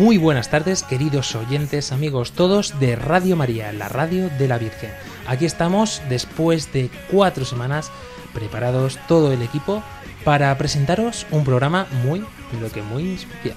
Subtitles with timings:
[0.00, 4.90] Muy buenas tardes, queridos oyentes, amigos todos de Radio María, la radio de la Virgen.
[5.26, 7.92] Aquí estamos después de cuatro semanas
[8.32, 9.82] preparados todo el equipo
[10.24, 13.56] para presentaros un programa muy, pero que muy especial.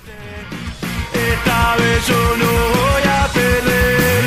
[1.14, 4.23] Esta vez yo no voy a perder.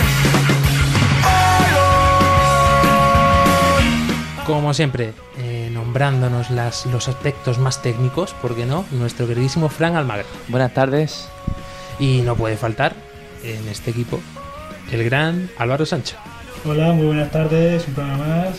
[4.47, 8.87] Como siempre, eh, nombrándonos las, los aspectos más técnicos, ¿por qué no?
[8.93, 10.25] Nuestro queridísimo Fran Almagro.
[10.49, 11.29] Buenas tardes.
[11.99, 12.95] Y no puede faltar
[13.43, 14.21] en este equipo
[14.93, 16.17] el gran Álvaro Sancho.
[16.65, 18.57] Hola, muy buenas tardes, un programa más.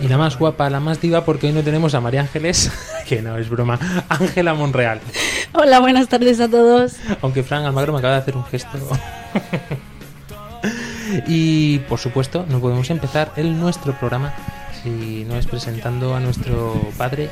[0.00, 2.70] Y la más guapa, la más diva, porque hoy no tenemos a María Ángeles,
[3.08, 5.00] que no es broma, Ángela Monreal.
[5.52, 6.96] Hola, buenas tardes a todos.
[7.20, 8.78] Aunque Fran Almagro me acaba de hacer un gesto.
[11.26, 14.32] y por supuesto, no podemos empezar el nuestro programa
[14.82, 17.28] si no es presentando a nuestro padre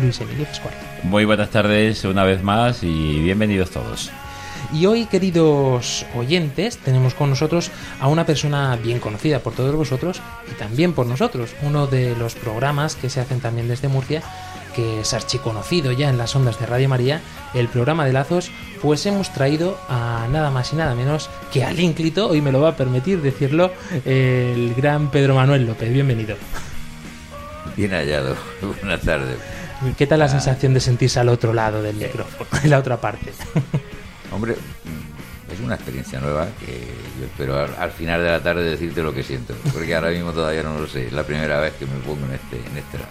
[0.00, 0.74] Luis Emilio Pascual.
[1.04, 4.10] Muy buenas tardes una vez más y bienvenidos todos.
[4.72, 7.70] Y hoy, queridos oyentes, tenemos con nosotros
[8.00, 11.50] a una persona bien conocida por todos vosotros y también por nosotros.
[11.62, 14.22] Uno de los programas que se hacen también desde Murcia,
[14.74, 17.20] que es archiconocido ya en las ondas de Radio María,
[17.52, 18.50] el programa de Lazos,
[18.80, 22.62] pues hemos traído a nada más y nada menos que al ínclito, hoy me lo
[22.62, 23.72] va a permitir decirlo,
[24.06, 25.92] el gran Pedro Manuel López.
[25.92, 26.36] Bienvenido.
[27.76, 28.36] Bien hallado.
[28.80, 29.36] Buenas tardes.
[29.98, 33.32] ¿Qué tal la sensación de sentirse al otro lado del micrófono, en la otra parte?
[34.32, 34.56] Hombre,
[35.52, 36.86] es una experiencia nueva que
[37.18, 40.32] yo espero al, al, final de la tarde decirte lo que siento, porque ahora mismo
[40.32, 41.06] todavía no lo sé.
[41.06, 43.10] Es la primera vez que me pongo en este, en este lado.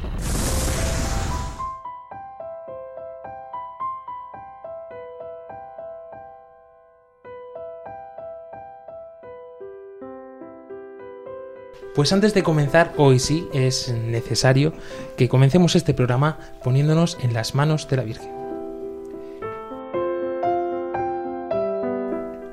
[11.93, 14.71] Pues antes de comenzar, hoy sí es necesario
[15.17, 18.31] que comencemos este programa poniéndonos en las manos de la Virgen.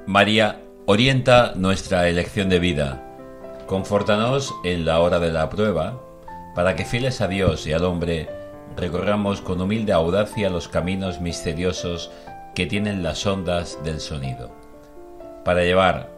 [0.07, 3.05] María, orienta nuestra elección de vida.
[3.67, 6.03] Confórtanos en la hora de la prueba,
[6.57, 8.29] para que fieles a Dios y al hombre,
[8.77, 12.11] recorramos con humilde audacia los caminos misteriosos
[12.57, 14.51] que tienen las ondas del sonido.
[15.45, 16.18] Para llevar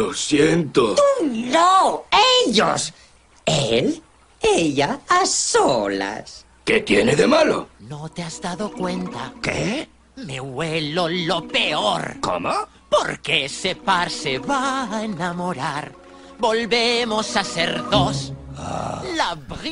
[0.00, 0.94] Lo siento.
[0.94, 2.04] Tú no,
[2.46, 2.92] ellos.
[3.44, 4.02] Él,
[4.40, 6.46] ella, a solas.
[6.64, 7.68] ¿Qué tiene de malo?
[7.80, 9.32] ¿No te has dado cuenta?
[9.42, 9.88] ¿Qué?
[10.16, 12.16] Me huelo lo peor.
[12.20, 12.52] ¿Cómo?
[12.88, 15.92] Porque ese par se va a enamorar.
[16.38, 18.32] Volvemos a ser dos.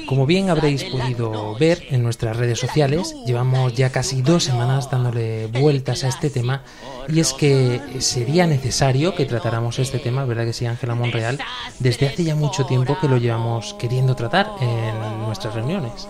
[0.06, 5.46] Como bien habréis podido ver en nuestras redes sociales, llevamos ya casi dos semanas dándole
[5.46, 6.62] vueltas a este tema
[7.08, 11.38] y es que sería necesario que tratáramos este tema, ¿verdad que sí, Ángela Monreal?
[11.78, 16.08] Desde hace ya mucho tiempo que lo llevamos queriendo tratar en nuestras reuniones.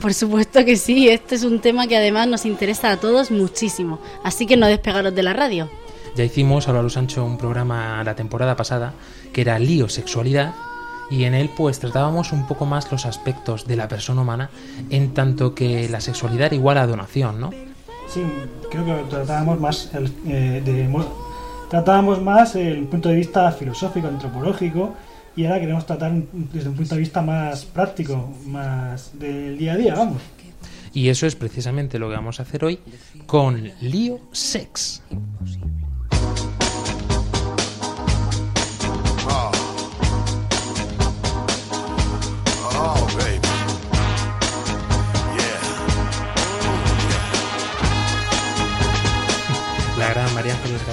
[0.00, 4.00] Por supuesto que sí, este es un tema que además nos interesa a todos muchísimo,
[4.24, 5.70] así que no despegaros de la radio.
[6.16, 8.92] Ya hicimos, Álvaro Sancho, un programa la temporada pasada
[9.32, 10.54] que era Lío Sexualidad
[11.12, 14.48] y en él pues tratábamos un poco más los aspectos de la persona humana
[14.88, 17.50] en tanto que la sexualidad era igual a donación, ¿no?
[18.08, 18.22] Sí,
[18.70, 21.04] creo que tratábamos más el, eh, de,
[21.68, 24.94] tratábamos más el punto de vista filosófico, antropológico
[25.36, 29.76] y ahora queremos tratar desde un punto de vista más práctico, más del día a
[29.76, 30.22] día, vamos.
[30.94, 32.78] Y eso es precisamente lo que vamos a hacer hoy
[33.26, 35.02] con Lío Sex.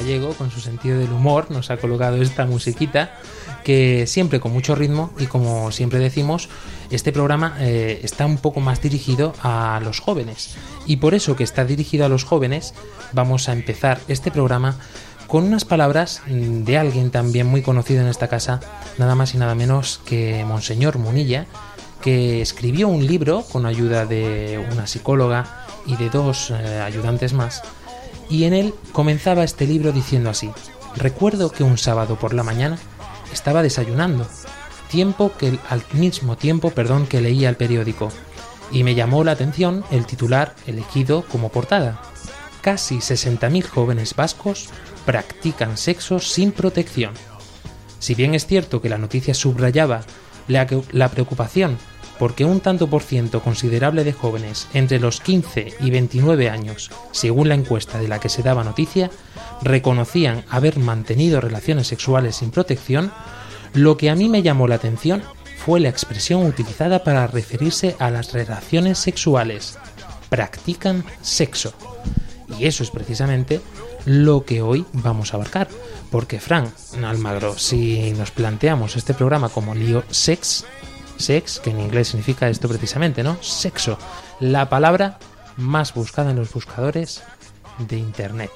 [0.10, 3.14] Gallego, con su sentido del humor, nos ha colocado esta musiquita
[3.64, 6.50] que siempre con mucho ritmo y como siempre decimos,
[6.90, 10.56] este programa eh, está un poco más dirigido a los jóvenes.
[10.88, 12.74] Y por eso que está dirigido a los jóvenes,
[13.14, 14.80] vamos a empezar este programa
[15.28, 18.62] con unas palabras mm, de alguien también muy conocido en esta casa,
[18.98, 21.46] nada más y nada menos que Monseñor Munilla,
[22.02, 27.62] que escribió un libro con ayuda de una psicóloga y de dos eh, ayudantes más,
[28.30, 30.52] y en él comenzaba este libro diciendo así,
[30.96, 32.78] recuerdo que un sábado por la mañana
[33.34, 34.28] estaba desayunando,
[34.90, 38.10] tiempo que al mismo tiempo, perdón, que leía el periódico,
[38.72, 42.02] y me llamó la atención el titular elegido como portada.
[42.62, 44.70] Casi 60.000 jóvenes vascos
[45.06, 47.14] practican sexo sin protección.
[48.00, 50.02] Si bien es cierto que la noticia subrayaba
[50.48, 51.78] la, la preocupación
[52.19, 57.48] porque un tanto por ciento considerable de jóvenes entre los 15 y 29 años, según
[57.48, 59.10] la encuesta de la que se daba noticia,
[59.62, 63.12] reconocían haber mantenido relaciones sexuales sin protección,
[63.74, 65.24] lo que a mí me llamó la atención
[65.57, 69.77] fue la expresión utilizada para referirse a las relaciones sexuales.
[70.30, 71.74] Practican sexo.
[72.57, 73.62] Y eso es precisamente
[74.06, 75.68] lo que hoy vamos a abarcar.
[76.10, 76.71] Porque, Fran
[77.04, 80.66] Almagro, si nos planteamos este programa como lío sex,
[81.19, 83.38] sex, que en inglés significa esto precisamente, ¿no?
[83.42, 84.00] Sexo,
[84.39, 85.19] la palabra
[85.57, 87.21] más buscada en los buscadores
[87.77, 88.50] de Internet.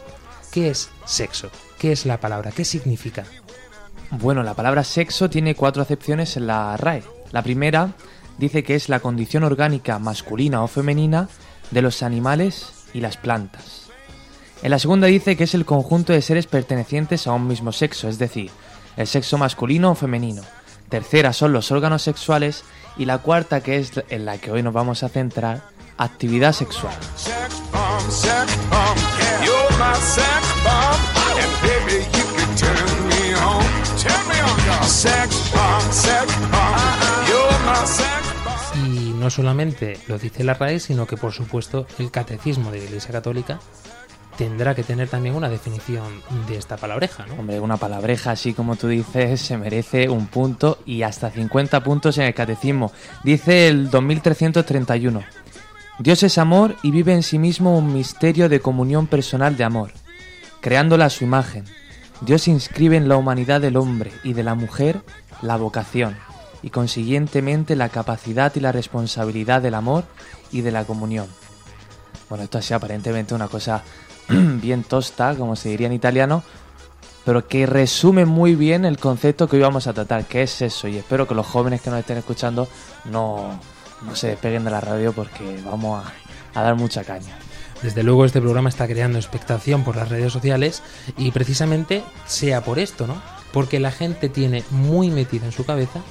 [0.51, 1.49] ¿Qué es sexo?
[1.77, 2.51] ¿Qué es la palabra?
[2.51, 3.25] ¿Qué significa?
[4.11, 7.03] Bueno, la palabra sexo tiene cuatro acepciones en la RAE.
[7.31, 7.93] La primera
[8.37, 11.29] dice que es la condición orgánica masculina o femenina
[11.71, 13.89] de los animales y las plantas.
[14.61, 18.07] En la segunda dice que es el conjunto de seres pertenecientes a un mismo sexo,
[18.07, 18.49] es decir,
[18.95, 20.43] el sexo masculino o femenino.
[20.93, 22.63] Tercera son los órganos sexuales
[22.97, 25.63] y la cuarta, que es en la que hoy nos vamos a centrar,
[25.97, 26.93] actividad sexual.
[38.75, 42.83] Y no solamente lo dice la RAE, sino que por supuesto el catecismo de la
[42.83, 43.59] Iglesia Católica
[44.37, 47.35] tendrá que tener también una definición de esta palabreja, ¿no?
[47.35, 52.17] Hombre, una palabreja así como tú dices se merece un punto y hasta 50 puntos
[52.17, 52.91] en el catecismo.
[53.23, 55.23] Dice el 2331.
[55.99, 59.91] Dios es amor y vive en sí mismo un misterio de comunión personal de amor,
[60.59, 61.65] creándola a su imagen.
[62.21, 65.01] Dios inscribe en la humanidad del hombre y de la mujer
[65.41, 66.15] la vocación
[66.63, 70.05] y consiguientemente la capacidad y la responsabilidad del amor
[70.51, 71.27] y de la comunión.
[72.29, 73.83] Bueno, esto así aparentemente una cosa
[74.61, 76.43] bien tosta, como se diría en italiano,
[77.25, 80.87] pero que resume muy bien el concepto que hoy vamos a tratar, que es eso,
[80.87, 82.67] y espero que los jóvenes que nos estén escuchando
[83.05, 83.59] no,
[84.01, 87.37] no se despeguen de la radio porque vamos a, a dar mucha caña.
[87.81, 90.81] Desde luego este programa está creando expectación por las redes sociales
[91.17, 93.21] y precisamente sea por esto, ¿no?
[93.51, 96.01] Porque la gente tiene muy metida en su cabeza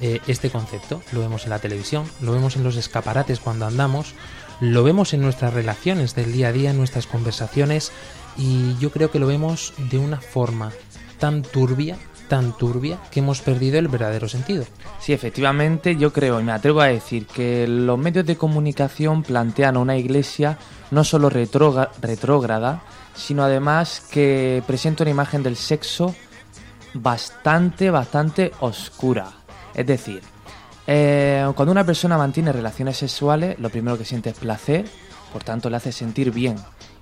[0.00, 1.02] eh, este concepto.
[1.12, 4.14] Lo vemos en la televisión, lo vemos en los escaparates cuando andamos,
[4.72, 7.92] lo vemos en nuestras relaciones del día a día, en nuestras conversaciones
[8.36, 10.72] y yo creo que lo vemos de una forma
[11.18, 14.64] tan turbia, tan turbia, que hemos perdido el verdadero sentido.
[15.00, 19.76] Sí, efectivamente, yo creo y me atrevo a decir que los medios de comunicación plantean
[19.76, 20.58] a una iglesia
[20.90, 22.82] no solo retrógrada,
[23.14, 26.14] sino además que presenta una imagen del sexo
[26.94, 29.30] bastante, bastante oscura.
[29.74, 30.22] Es decir,
[30.86, 34.86] eh, cuando una persona mantiene relaciones sexuales, lo primero que siente es placer,
[35.32, 36.56] por tanto le hace sentir bien.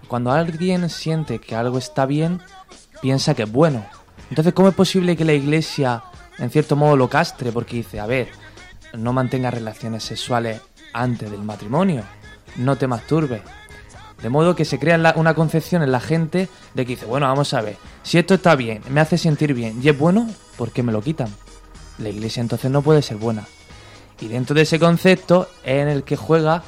[0.08, 2.40] Cuando alguien siente que algo está bien,
[3.00, 3.84] piensa que es bueno.
[4.30, 6.02] Entonces, ¿cómo es posible que la iglesia,
[6.38, 7.50] en cierto modo, lo castre?
[7.52, 8.28] Porque dice, a ver,
[8.94, 10.60] no mantenga relaciones sexuales
[10.92, 12.04] antes del matrimonio,
[12.56, 13.42] no te masturbes.
[14.22, 17.52] De modo que se crea una concepción en la gente de que dice, bueno, vamos
[17.54, 20.84] a ver, si esto está bien, me hace sentir bien y es bueno, ¿por qué
[20.84, 21.28] me lo quitan?
[21.98, 23.44] La iglesia entonces no puede ser buena.
[24.22, 26.62] Y dentro de ese concepto es en el que juega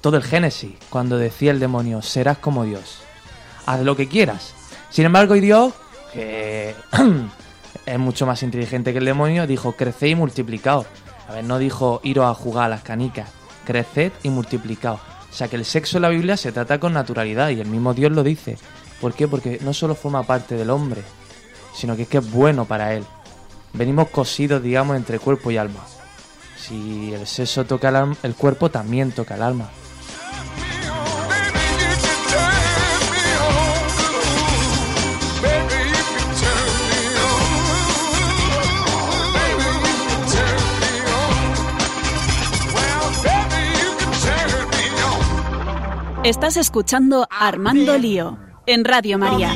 [0.00, 3.00] todo el Génesis, cuando decía el demonio, serás como Dios.
[3.66, 4.54] Haz lo que quieras.
[4.90, 5.74] Sin embargo, y Dios,
[6.12, 6.76] que
[7.86, 10.86] es mucho más inteligente que el demonio, dijo, creced y multiplicaos.
[11.28, 13.28] A ver, no dijo iros a jugar a las canicas,
[13.64, 15.00] creced y multiplicaos.
[15.00, 17.92] O sea que el sexo en la Biblia se trata con naturalidad y el mismo
[17.92, 18.56] Dios lo dice.
[19.00, 19.26] ¿Por qué?
[19.26, 21.02] Porque no solo forma parte del hombre,
[21.74, 23.02] sino que es que es bueno para él.
[23.72, 25.80] Venimos cosidos, digamos, entre cuerpo y alma.
[26.66, 29.68] Si el sexo toca el, el cuerpo, también toca el alma.
[46.24, 49.50] Estás escuchando Armando Lío en Radio María.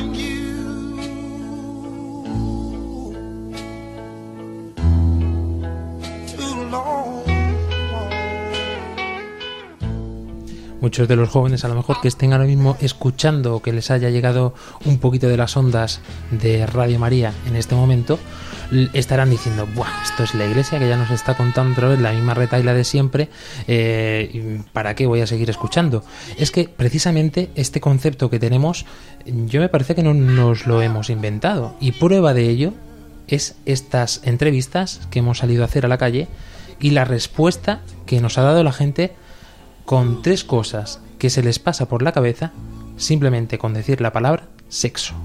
[10.81, 13.91] Muchos de los jóvenes a lo mejor que estén ahora mismo escuchando o que les
[13.91, 14.53] haya llegado
[14.85, 15.99] un poquito de las ondas
[16.31, 18.17] de Radio María en este momento,
[18.93, 22.11] estarán diciendo, Buah, esto es la iglesia que ya nos está contando otra vez la
[22.11, 23.29] misma retaila de siempre,
[23.67, 26.03] eh, ¿y ¿para qué voy a seguir escuchando?
[26.37, 28.85] Es que precisamente este concepto que tenemos,
[29.25, 32.73] yo me parece que no nos lo hemos inventado y prueba de ello
[33.27, 36.27] es estas entrevistas que hemos salido a hacer a la calle
[36.79, 39.13] y la respuesta que nos ha dado la gente
[39.89, 42.51] con tres cosas que se les pasa por la cabeza
[42.95, 45.15] simplemente con decir la palabra sexo.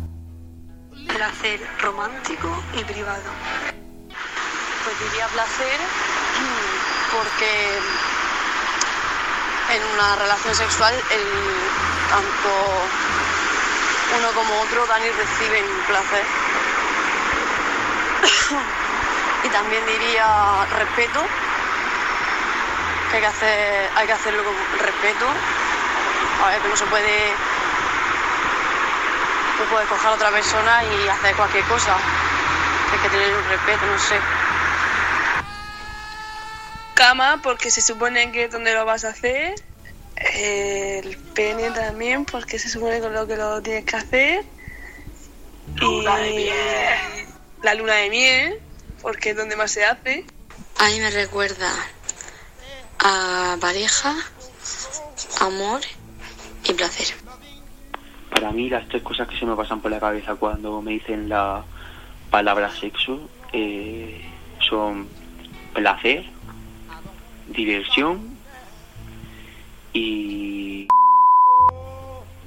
[1.06, 3.28] Placer romántico y privado.
[4.08, 5.78] Pues diría placer
[7.12, 7.76] porque
[9.76, 10.94] en una relación sexual
[12.08, 12.50] tanto
[14.16, 16.24] uno como otro dan y reciben placer.
[19.44, 21.20] y también diría respeto,
[23.10, 25.26] que hay que, hacer, hay que hacerlo con respeto.
[26.42, 27.32] A ver, que no se puede
[29.58, 31.96] no puedes coger a otra persona y hacer cualquier cosa.
[32.92, 34.16] Hay que tener un respeto, no sé.
[36.94, 39.54] Cama, porque se supone que es donde lo vas a hacer.
[40.16, 44.44] El pene también, porque se supone con lo que lo tienes que hacer.
[45.76, 46.54] Luna de y miel.
[47.62, 48.60] la luna de miel,
[49.02, 50.24] porque es donde más se hace.
[50.78, 51.72] A mí me recuerda
[52.98, 54.14] a pareja,
[55.40, 55.80] amor
[56.68, 57.16] y placer.
[58.30, 61.28] Para mí las tres cosas que se me pasan por la cabeza cuando me dicen
[61.28, 61.64] la
[62.30, 64.20] palabra sexo eh,
[64.60, 65.08] son
[65.72, 66.24] placer,
[67.48, 68.36] diversión
[69.92, 70.88] y,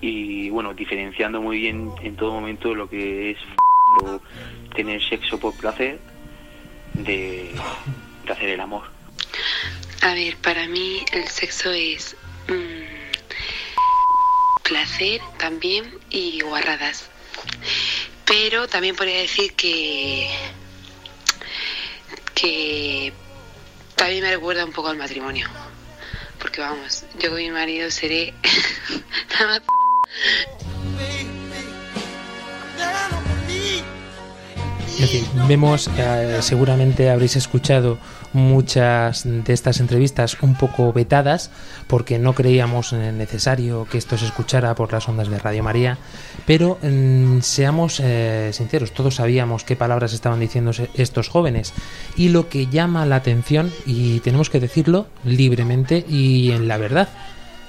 [0.02, 3.38] y bueno, diferenciando muy bien en todo momento lo que es
[4.76, 6.00] tener sexo por placer
[6.94, 7.56] de
[8.30, 8.84] hacer el amor.
[10.02, 12.16] A ver, para mí el sexo es
[12.48, 12.84] mm,
[14.64, 17.10] placer también y guarradas.
[18.26, 20.30] Pero también podría decir que
[22.36, 23.14] que
[23.96, 25.48] también me recuerda un poco al matrimonio.
[26.40, 28.34] Porque vamos, yo con mi marido seré
[29.40, 29.62] la
[35.48, 37.98] vemos, eh, seguramente habréis escuchado
[38.38, 41.52] muchas de estas entrevistas un poco vetadas
[41.88, 45.98] porque no creíamos necesario que esto se escuchara por las ondas de Radio María,
[46.46, 51.74] pero mm, seamos eh, sinceros, todos sabíamos qué palabras estaban diciendo estos jóvenes
[52.16, 57.10] y lo que llama la atención, y tenemos que decirlo libremente y en la verdad,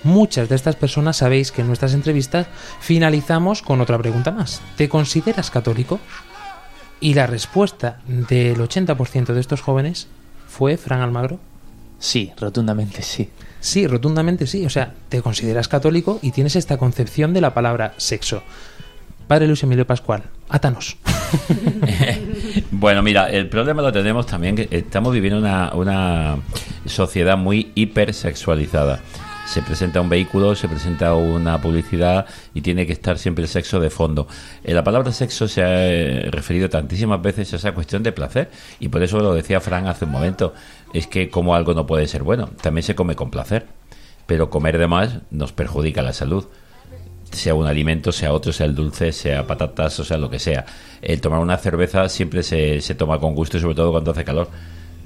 [0.04, 2.46] Muchas de estas personas sabéis que en nuestras entrevistas
[2.78, 4.62] finalizamos con otra pregunta más.
[4.76, 5.98] ¿Te consideras católico?
[7.00, 10.06] Y la respuesta del 80% de estos jóvenes
[10.48, 11.38] fue, Fran Almagro.
[12.00, 13.30] Sí, rotundamente sí.
[13.60, 14.64] Sí, rotundamente sí.
[14.66, 18.42] O sea, te consideras católico y tienes esta concepción de la palabra sexo.
[19.26, 20.96] Padre Luis Emilio Pascual, átanos.
[22.70, 26.36] Bueno, mira, el problema lo tenemos también que estamos viviendo una, una
[26.86, 29.00] sociedad muy hipersexualizada.
[29.48, 33.80] Se presenta un vehículo, se presenta una publicidad y tiene que estar siempre el sexo
[33.80, 34.28] de fondo.
[34.62, 38.50] Eh, la palabra sexo se ha eh, referido tantísimas veces a esa cuestión de placer
[38.78, 40.52] y por eso lo decía Fran hace un momento.
[40.92, 43.66] Es que como algo no puede ser bueno, también se come con placer,
[44.26, 46.46] pero comer de más nos perjudica la salud
[47.30, 50.66] sea un alimento, sea otro, sea el dulce, sea patatas, o sea lo que sea.
[51.00, 54.24] El tomar una cerveza siempre se, se toma con gusto y sobre todo cuando hace
[54.24, 54.48] calor.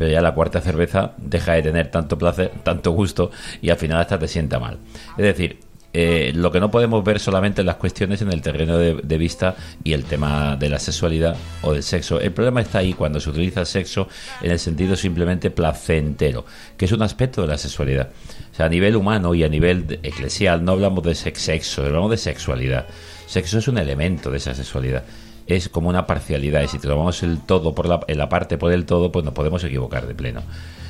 [0.03, 3.31] Pero ya la cuarta cerveza deja de tener tanto placer, tanto gusto
[3.61, 4.79] y al final hasta te sienta mal.
[5.17, 5.61] Es decir,
[5.93, 9.55] eh, lo que no podemos ver solamente las cuestiones en el terreno de, de vista
[9.85, 12.19] y el tema de la sexualidad o del sexo.
[12.19, 14.09] El problema está ahí cuando se utiliza el sexo
[14.41, 16.45] en el sentido simplemente placentero,
[16.77, 18.09] que es un aspecto de la sexualidad.
[18.51, 22.11] O sea, a nivel humano y a nivel eclesial no hablamos de sex- sexo, hablamos
[22.11, 22.87] de sexualidad.
[23.29, 25.05] Sexo es un elemento de esa sexualidad.
[25.47, 28.87] Es como una parcialidad y si tomamos el todo por la, la parte por el
[28.87, 30.43] todo, pues nos podemos equivocar de pleno.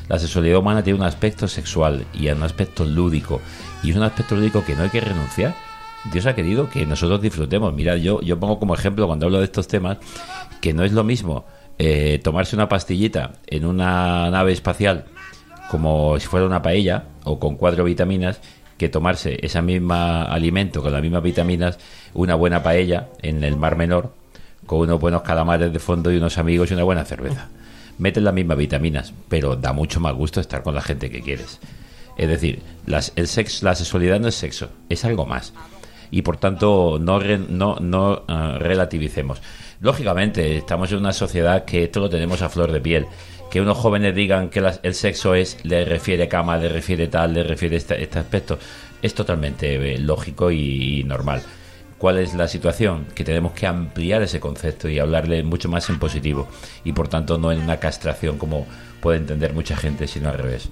[0.08, 3.40] La sexualidad humana tiene un aspecto sexual y un aspecto lúdico.
[3.82, 5.54] Y es un aspecto lúdico que no hay que renunciar.
[6.12, 7.72] Dios ha querido que nosotros disfrutemos.
[7.72, 9.98] Mira, yo, yo pongo como ejemplo cuando hablo de estos temas
[10.60, 11.44] que no es lo mismo
[11.78, 15.06] eh, tomarse una pastillita en una nave espacial
[15.70, 18.40] como si fuera una paella o con cuatro vitaminas
[18.76, 21.78] que tomarse ese mismo alimento con las mismas vitaminas,
[22.12, 24.12] una buena paella en el Mar Menor
[24.66, 27.48] con unos buenos calamares de fondo y unos amigos y una buena cerveza.
[27.98, 31.60] Meten las mismas vitaminas, pero da mucho más gusto estar con la gente que quieres.
[32.16, 35.52] Es decir, las- el sexo, la sexualidad no es sexo, es algo más.
[36.10, 39.40] Y por tanto, no, re- no, no ah, relativicemos.
[39.80, 43.06] Lógicamente, estamos en una sociedad que esto lo tenemos a flor de piel.
[43.50, 47.42] Que unos jóvenes digan que el sexo es, le refiere cama, le refiere tal, le
[47.42, 48.58] refiere este, este aspecto,
[49.02, 51.42] es totalmente eh, lógico y normal.
[52.02, 53.06] ¿Cuál es la situación?
[53.14, 56.48] Que tenemos que ampliar ese concepto y hablarle mucho más en positivo.
[56.82, 58.66] Y por tanto, no en una castración como
[59.00, 60.68] puede entender mucha gente, sino al revés.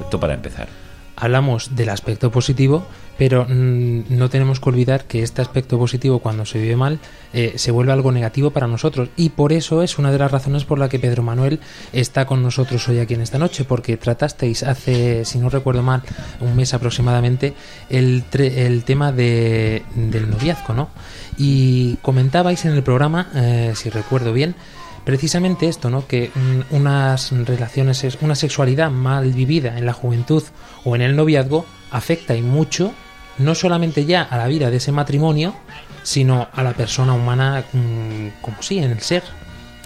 [0.00, 0.68] Esto para empezar.
[1.14, 2.86] Hablamos del aspecto positivo,
[3.24, 6.98] pero mm, no tenemos que olvidar que este aspecto positivo, cuando se vive mal,
[7.32, 9.10] eh, se vuelve algo negativo para nosotros.
[9.16, 11.60] Y por eso es una de las razones por la que Pedro Manuel
[11.92, 16.02] está con nosotros hoy aquí en esta noche, porque tratasteis hace, si no recuerdo mal,
[16.40, 17.54] un mes aproximadamente,
[17.90, 20.90] el, tre- el tema de, del noviazgo, ¿no?
[21.38, 24.56] Y comentabais en el programa, eh, si recuerdo bien,
[25.04, 26.08] precisamente esto, ¿no?
[26.08, 30.42] Que mm, unas relaciones, es- una sexualidad mal vivida en la juventud
[30.82, 32.92] o en el noviazgo afecta y mucho,
[33.38, 35.54] no solamente ya a la vida de ese matrimonio,
[36.02, 39.22] sino a la persona humana mm, como sí, en el ser.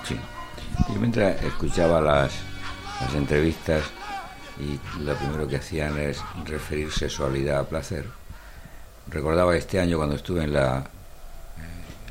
[0.05, 0.17] Sí.
[0.93, 2.33] Yo mientras escuchaba las,
[3.01, 3.83] las entrevistas
[4.59, 8.07] y lo primero que hacían es referir sexualidad a placer,
[9.09, 10.85] recordaba este año cuando estuve en la,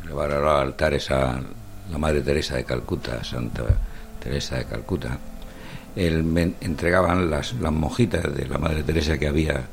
[0.03, 1.41] en altares a
[1.91, 3.63] la Madre Teresa de Calcuta, Santa
[4.19, 5.17] Teresa de Calcuta,
[5.95, 9.65] el, me entregaban las, las monjitas de la Madre Teresa que había,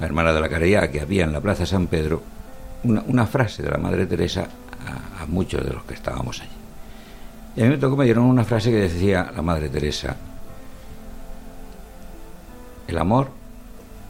[0.00, 2.22] la hermana de la caridad que había en la Plaza San Pedro,
[2.84, 4.46] una, frase de la Madre Teresa
[4.86, 6.50] a, a muchos de los que estábamos allí.
[7.56, 10.16] Y a mí me tocó, me dieron una frase que decía la Madre Teresa,
[12.86, 13.30] el amor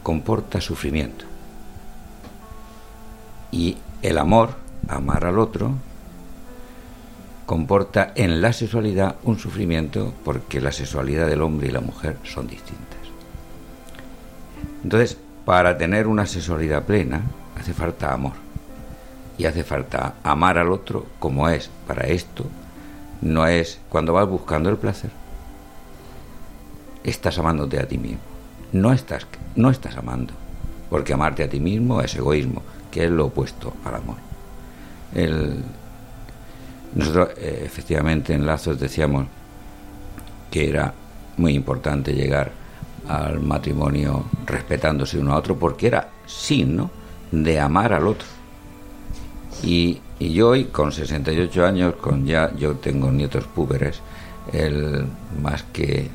[0.02, 1.24] comporta sufrimiento.
[3.50, 4.50] Y el amor,
[4.88, 5.72] amar al otro,
[7.46, 12.48] comporta en la sexualidad un sufrimiento porque la sexualidad del hombre y la mujer son
[12.48, 12.98] distintas.
[14.82, 17.22] Entonces, para tener una sexualidad plena,
[17.58, 18.32] hace falta amor.
[19.38, 21.70] Y hace falta amar al otro como es.
[21.86, 22.44] Para esto,
[23.20, 25.10] no es cuando vas buscando el placer,
[27.04, 28.18] estás amándote a ti mismo.
[28.72, 30.34] No estás, no estás amando,
[30.90, 34.16] porque amarte a ti mismo es egoísmo, que es lo opuesto al amor.
[35.14, 35.62] El-
[36.94, 39.26] nosotros, eh, efectivamente, en Lazos decíamos
[40.50, 40.92] que era
[41.36, 42.50] muy importante llegar
[43.08, 46.90] al matrimonio respetándose uno a otro, porque era signo
[47.30, 48.26] de amar al otro.
[49.62, 54.00] Y, y yo hoy, con 68 años, con ya yo tengo nietos púberes,
[54.52, 55.06] el,
[55.42, 56.08] más que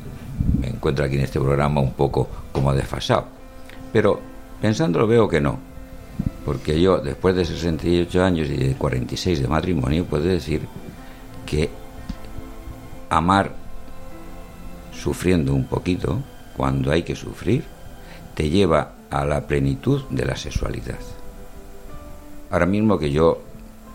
[0.60, 3.26] me encuentro aquí en este programa un poco como desfasado.
[3.92, 4.20] Pero
[4.62, 5.60] pensándolo veo que no,
[6.46, 10.62] porque yo después de 68 años y de 46 de matrimonio puedo decir
[11.46, 11.70] que
[13.10, 13.54] amar
[14.94, 16.20] sufriendo un poquito,
[16.56, 17.64] cuando hay que sufrir,
[18.36, 21.00] te lleva a la plenitud de la sexualidad.
[22.50, 23.40] Ahora mismo que yo,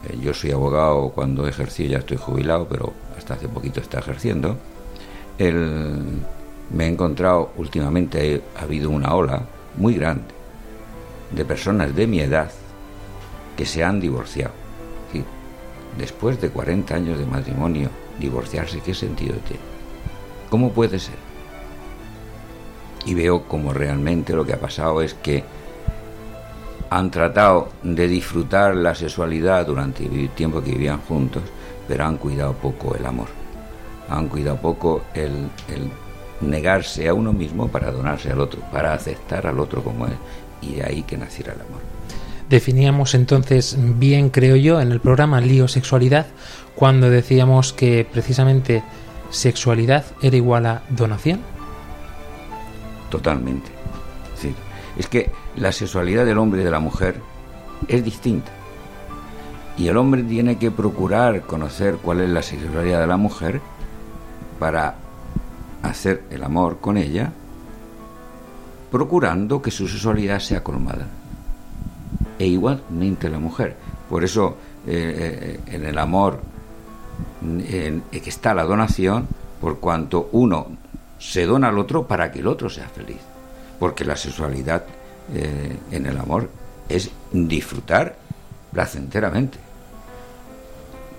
[0.08, 4.56] eh, yo soy abogado cuando ejercí, ya estoy jubilado, pero hasta hace poquito está ejerciendo,
[5.38, 6.20] el-
[6.70, 9.42] me he encontrado últimamente, ha habido una ola
[9.76, 10.24] muy grande
[11.32, 12.50] de personas de mi edad
[13.56, 14.52] que se han divorciado.
[15.98, 17.88] Después de 40 años de matrimonio,
[18.20, 19.62] divorciarse, ¿qué sentido tiene?
[20.50, 21.14] ¿Cómo puede ser?
[23.06, 25.44] Y veo como realmente lo que ha pasado es que
[26.90, 31.42] han tratado de disfrutar la sexualidad durante el tiempo que vivían juntos,
[31.88, 33.28] pero han cuidado poco el amor.
[34.08, 35.48] Han cuidado poco el,
[36.40, 40.12] negarse a uno mismo para donarse al otro, para aceptar al otro como es,
[40.62, 41.80] y de ahí que naciera el amor.
[42.48, 46.26] Definíamos entonces bien, creo yo, en el programa Lío Sexualidad,
[46.76, 48.84] cuando decíamos que precisamente
[49.30, 51.40] sexualidad era igual a donación.
[53.16, 53.70] Totalmente.
[54.98, 57.18] Es que la sexualidad del hombre y de la mujer
[57.88, 58.52] es distinta.
[59.78, 63.62] Y el hombre tiene que procurar conocer cuál es la sexualidad de la mujer
[64.58, 64.96] para
[65.82, 67.32] hacer el amor con ella,
[68.90, 71.06] procurando que su sexualidad sea colmada.
[72.38, 73.76] E igualmente la mujer.
[74.10, 76.40] Por eso eh, eh, en el amor
[78.12, 79.26] está la donación,
[79.58, 80.66] por cuanto uno
[81.28, 83.18] se dona al otro para que el otro sea feliz.
[83.80, 84.84] Porque la sexualidad
[85.34, 86.48] eh, en el amor
[86.88, 88.16] es disfrutar
[88.72, 89.58] placenteramente.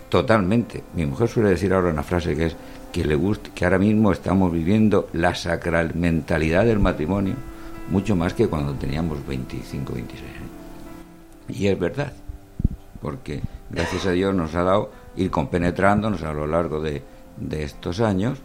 [0.09, 0.83] Totalmente.
[0.95, 2.55] Mi mujer suele decir ahora una frase que es
[2.93, 7.35] que le gusta, que ahora mismo estamos viviendo la sacramentalidad del matrimonio
[7.89, 10.49] mucho más que cuando teníamos 25, 26 años.
[11.49, 12.13] Y es verdad,
[13.01, 17.03] porque gracias a Dios nos ha dado ir compenetrándonos a lo largo de,
[17.37, 18.39] de estos años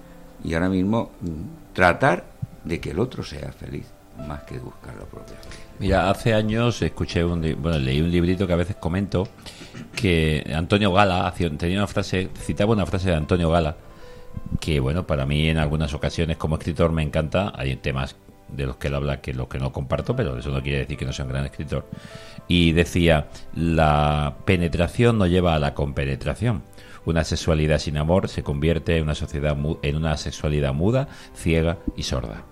[0.44, 2.24] y ahora mismo mm, tratar
[2.64, 3.86] de que el otro sea feliz
[4.26, 5.34] más que buscar lo propio.
[5.78, 9.28] Mira, hace años escuché un, bueno, leí un librito que a veces comento
[9.96, 13.76] que Antonio Gala tenía una frase, citaba una frase de Antonio Gala
[14.60, 18.16] que bueno, para mí en algunas ocasiones como escritor me encanta, hay temas
[18.48, 20.96] de los que él habla que los que no comparto, pero eso no quiere decir
[20.96, 21.86] que no sea un gran escritor.
[22.48, 26.62] Y decía, la penetración no lleva a la compenetración.
[27.04, 32.04] Una sexualidad sin amor se convierte en una sociedad en una sexualidad muda, ciega y
[32.04, 32.44] sorda.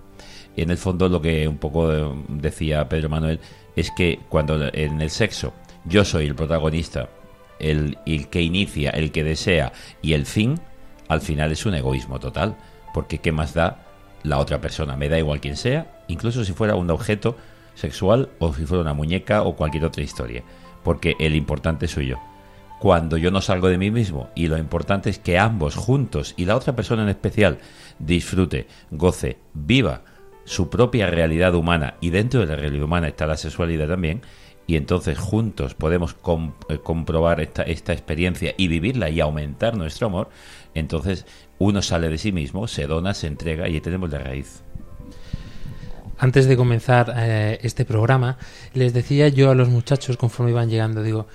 [0.57, 3.39] En el fondo lo que un poco eh, decía Pedro Manuel
[3.75, 5.53] es que cuando en el sexo
[5.85, 7.09] yo soy el protagonista,
[7.59, 10.59] el, el que inicia, el que desea y el fin,
[11.07, 12.57] al final es un egoísmo total,
[12.93, 13.85] porque ¿qué más da
[14.23, 14.97] la otra persona?
[14.97, 17.37] Me da igual quien sea, incluso si fuera un objeto
[17.75, 20.43] sexual o si fuera una muñeca o cualquier otra historia,
[20.83, 22.30] porque el importante soy yo.
[22.81, 24.31] Cuando yo no salgo de mí mismo.
[24.33, 27.59] Y lo importante es que ambos juntos y la otra persona en especial
[27.99, 30.01] disfrute, goce, viva
[30.45, 31.93] su propia realidad humana.
[32.01, 34.23] Y dentro de la realidad humana está la sexualidad también.
[34.65, 36.15] Y entonces juntos podemos
[36.69, 40.29] eh, comprobar esta, esta experiencia y vivirla y aumentar nuestro amor,
[40.73, 41.27] entonces
[41.59, 44.63] uno sale de sí mismo, se dona, se entrega y ahí tenemos la raíz.
[46.17, 48.37] Antes de comenzar eh, este programa,
[48.73, 51.27] les decía yo a los muchachos conforme iban llegando, digo,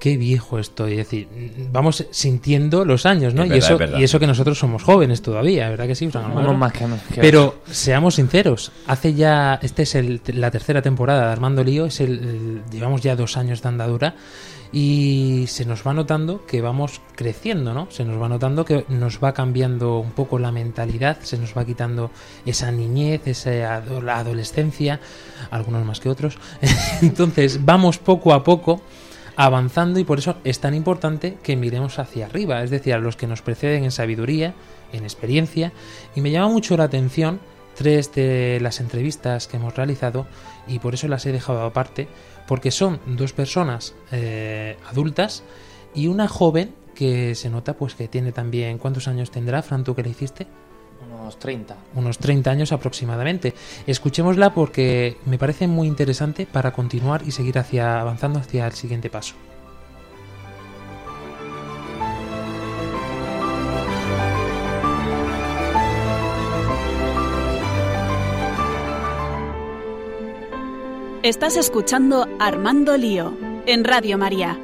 [0.00, 0.92] qué viejo estoy.
[0.92, 1.28] Es decir,
[1.70, 3.42] vamos sintiendo los años, ¿no?
[3.44, 3.98] Es y, verdad, eso, es verdad.
[4.00, 6.08] y eso que nosotros somos jóvenes todavía, ¿verdad que sí?
[6.12, 6.54] Almagro?
[6.54, 11.26] más que no- que Pero seamos sinceros, hace ya, este es el- la tercera temporada
[11.26, 14.14] de Armando Lío, es el, el- llevamos ya dos años de andadura
[14.72, 17.88] y se nos va notando que vamos creciendo, ¿no?
[17.90, 21.64] Se nos va notando que nos va cambiando un poco la mentalidad, se nos va
[21.64, 22.10] quitando
[22.46, 25.00] esa niñez, esa adolescencia,
[25.50, 26.38] algunos más que otros.
[27.02, 28.80] Entonces vamos poco a poco
[29.44, 33.16] avanzando y por eso es tan importante que miremos hacia arriba, es decir, a los
[33.16, 34.52] que nos preceden en sabiduría,
[34.92, 35.72] en experiencia,
[36.14, 37.40] y me llama mucho la atención
[37.74, 40.26] tres de las entrevistas que hemos realizado
[40.68, 42.06] y por eso las he dejado aparte,
[42.46, 45.42] porque son dos personas eh, adultas
[45.94, 49.94] y una joven que se nota pues que tiene también, ¿cuántos años tendrá, Fran, tú
[49.94, 50.48] que le hiciste?
[51.20, 51.76] Unos 30.
[51.94, 53.54] unos 30 años aproximadamente.
[53.86, 59.10] Escuchémosla porque me parece muy interesante para continuar y seguir hacia avanzando hacia el siguiente
[59.10, 59.34] paso.
[71.22, 74.58] Estás escuchando Armando Lío en Radio María.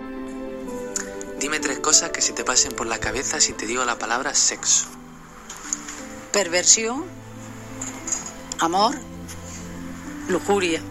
[1.39, 4.35] Dime tres cosas que se te pasen por la cabeza si te digo la palabra
[4.35, 4.96] sexo.
[6.33, 7.05] Perversión,
[8.59, 8.97] amor,
[10.29, 10.83] lujuria.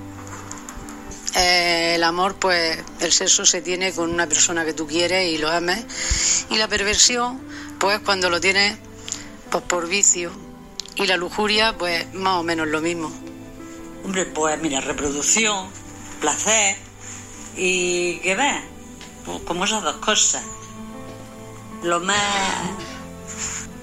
[1.36, 5.38] Eh, el amor, pues el sexo se tiene con una persona que tú quieres y
[5.38, 6.46] lo ames.
[6.50, 7.42] Y la perversión,
[7.80, 8.78] pues cuando lo tienes
[9.52, 10.32] pues, por vicio.
[10.96, 13.12] Y la lujuria, pues más o menos lo mismo.
[14.06, 15.68] Hombre, pues mira, reproducción,
[16.22, 16.78] placer
[17.58, 18.62] y ¿qué ves?
[19.26, 20.44] Pues como esas dos cosas.
[21.84, 22.16] Lo más...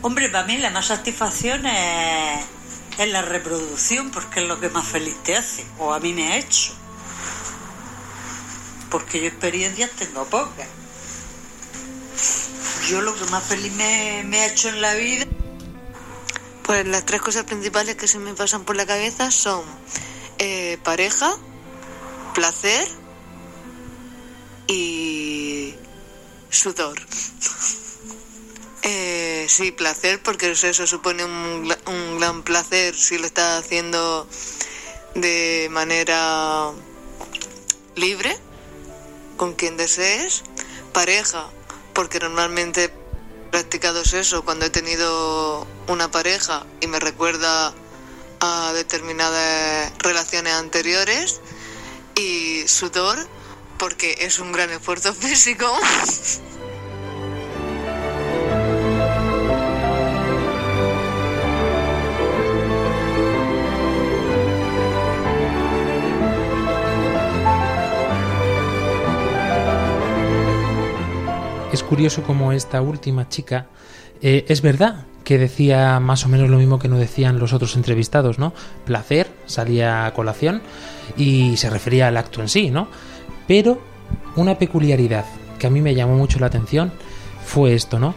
[0.04, 5.14] Hombre, para mí la más satisfacción es, la reproducción porque es lo que más feliz
[5.22, 6.74] te hace, o a mí me ha hecho.
[8.90, 10.66] Porque yo experiencias tengo pocas.
[12.88, 15.24] Yo lo que más feliz me, me ha hecho en la vida
[16.64, 19.62] Pues las tres cosas principales que se me pasan por la cabeza son
[20.38, 21.32] eh, pareja,
[22.34, 22.88] placer
[24.66, 25.74] y
[26.50, 26.98] sudor.
[28.82, 34.26] Eh, sí, placer, porque el sexo supone un, un gran placer si lo estás haciendo
[35.14, 36.72] de manera
[37.94, 38.36] libre,
[39.36, 40.42] con quien desees.
[40.92, 41.48] Pareja,
[41.92, 42.92] porque normalmente he
[43.50, 47.72] practicado sexo cuando he tenido una pareja y me recuerda
[48.40, 51.40] a determinadas relaciones anteriores.
[52.14, 53.16] Y sudor,
[53.78, 55.72] porque es un gran esfuerzo físico.
[71.72, 73.66] Es curioso como esta última chica
[74.20, 77.76] eh, es verdad que decía más o menos lo mismo que no decían los otros
[77.76, 78.52] entrevistados, ¿no?
[78.84, 80.62] Placer salía a colación
[81.16, 82.88] y se refería al acto en sí, ¿no?
[83.48, 83.80] Pero
[84.36, 85.24] una peculiaridad
[85.58, 86.92] que a mí me llamó mucho la atención
[87.44, 88.14] fue esto, ¿no?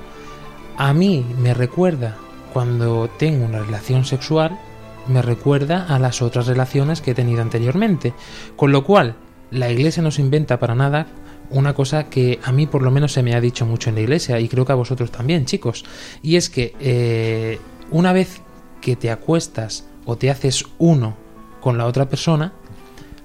[0.77, 2.17] A mí me recuerda
[2.53, 4.59] cuando tengo una relación sexual,
[5.07, 8.13] me recuerda a las otras relaciones que he tenido anteriormente.
[8.55, 9.15] Con lo cual,
[9.49, 11.07] la iglesia no se inventa para nada
[11.49, 14.01] una cosa que a mí por lo menos se me ha dicho mucho en la
[14.01, 15.85] iglesia y creo que a vosotros también, chicos.
[16.21, 17.59] Y es que eh,
[17.91, 18.41] una vez
[18.81, 21.15] que te acuestas o te haces uno
[21.61, 22.53] con la otra persona,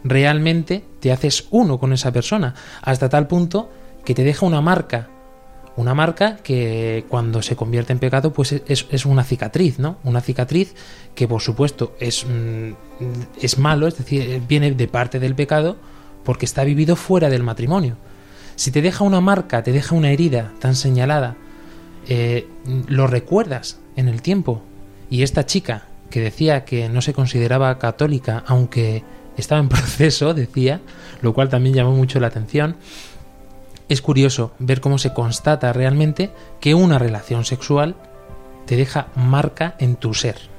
[0.05, 3.71] realmente te haces uno con esa persona, hasta tal punto
[4.05, 5.09] que te deja una marca.
[5.77, 9.99] Una marca que cuando se convierte en pecado, pues es, es una cicatriz, ¿no?
[10.05, 10.75] Una cicatriz
[11.15, 12.73] que por supuesto es, mm,
[13.41, 15.77] es malo, es decir, viene de parte del pecado,
[16.25, 17.97] porque está vivido fuera del matrimonio.
[18.61, 21.35] Si te deja una marca, te deja una herida tan señalada,
[22.07, 22.47] eh,
[22.89, 24.61] lo recuerdas en el tiempo.
[25.09, 29.03] Y esta chica que decía que no se consideraba católica, aunque
[29.39, 30.83] estaba en proceso, decía,
[31.23, 32.77] lo cual también llamó mucho la atención,
[33.89, 37.97] es curioso ver cómo se constata realmente que una relación sexual
[38.67, 40.50] te deja marca en tu ser.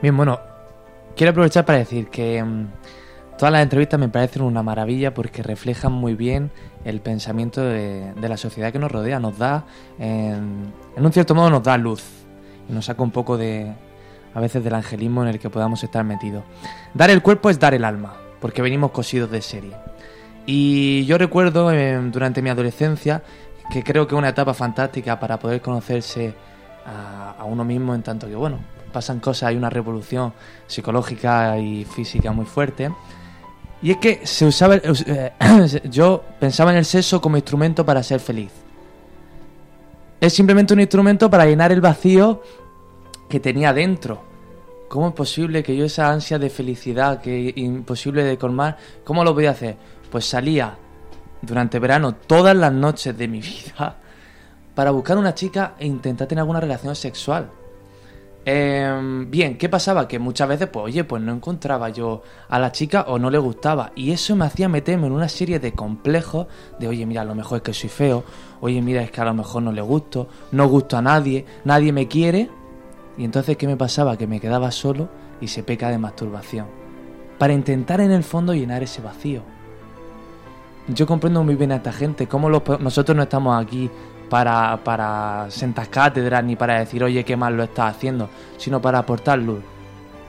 [0.00, 0.38] Bien, bueno,
[1.16, 2.68] quiero aprovechar para decir que mm,
[3.36, 6.52] todas las entrevistas me parecen una maravilla porque reflejan muy bien
[6.84, 9.64] el pensamiento de, la sociedad que nos rodea, nos da,
[9.98, 12.04] en, un cierto modo nos da luz
[12.68, 13.72] y nos saca un poco de,
[14.34, 16.44] a veces del angelismo en el que podamos estar metidos.
[16.94, 19.74] Dar el cuerpo es dar el alma, porque venimos cosidos de serie.
[20.46, 23.24] Y yo recuerdo eh, durante mi adolescencia
[23.72, 26.34] que creo que es una etapa fantástica para poder conocerse
[26.86, 28.58] a uno mismo en tanto que, bueno,
[28.92, 30.32] pasan cosas, hay una revolución
[30.66, 32.90] psicológica y física muy fuerte.
[33.80, 35.32] Y es que se usaba, eh,
[35.90, 38.50] yo pensaba en el sexo como instrumento para ser feliz.
[40.20, 42.42] Es simplemente un instrumento para llenar el vacío
[43.28, 44.22] que tenía dentro.
[44.88, 49.34] ¿Cómo es posible que yo esa ansia de felicidad que imposible de colmar, cómo lo
[49.34, 49.76] podía hacer?
[50.10, 50.76] Pues salía
[51.42, 53.96] durante verano todas las noches de mi vida
[54.74, 57.50] para buscar una chica e intentar tener alguna relación sexual.
[58.50, 60.08] Eh, bien, ¿qué pasaba?
[60.08, 63.36] Que muchas veces, pues oye, pues no encontraba yo a la chica o no le
[63.36, 63.92] gustaba.
[63.94, 66.46] Y eso me hacía meterme en una serie de complejos
[66.78, 68.24] de, oye, mira, a lo mejor es que soy feo,
[68.62, 71.92] oye, mira, es que a lo mejor no le gusto, no gusto a nadie, nadie
[71.92, 72.48] me quiere.
[73.18, 74.16] Y entonces, ¿qué me pasaba?
[74.16, 75.10] Que me quedaba solo
[75.42, 76.68] y se peca de masturbación.
[77.36, 79.42] Para intentar en el fondo llenar ese vacío.
[80.86, 83.90] Yo comprendo muy bien a esta gente, cómo nosotros no estamos aquí
[84.28, 88.98] para, para sentar cátedras ni para decir, oye, qué mal lo estás haciendo, sino para
[89.00, 89.60] aportar luz.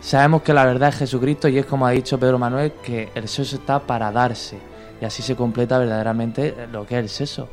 [0.01, 3.27] Sabemos que la verdad es Jesucristo y es como ha dicho Pedro Manuel, que el
[3.27, 4.57] sexo está para darse.
[5.01, 7.49] Y así se completa verdaderamente lo que es el sexo.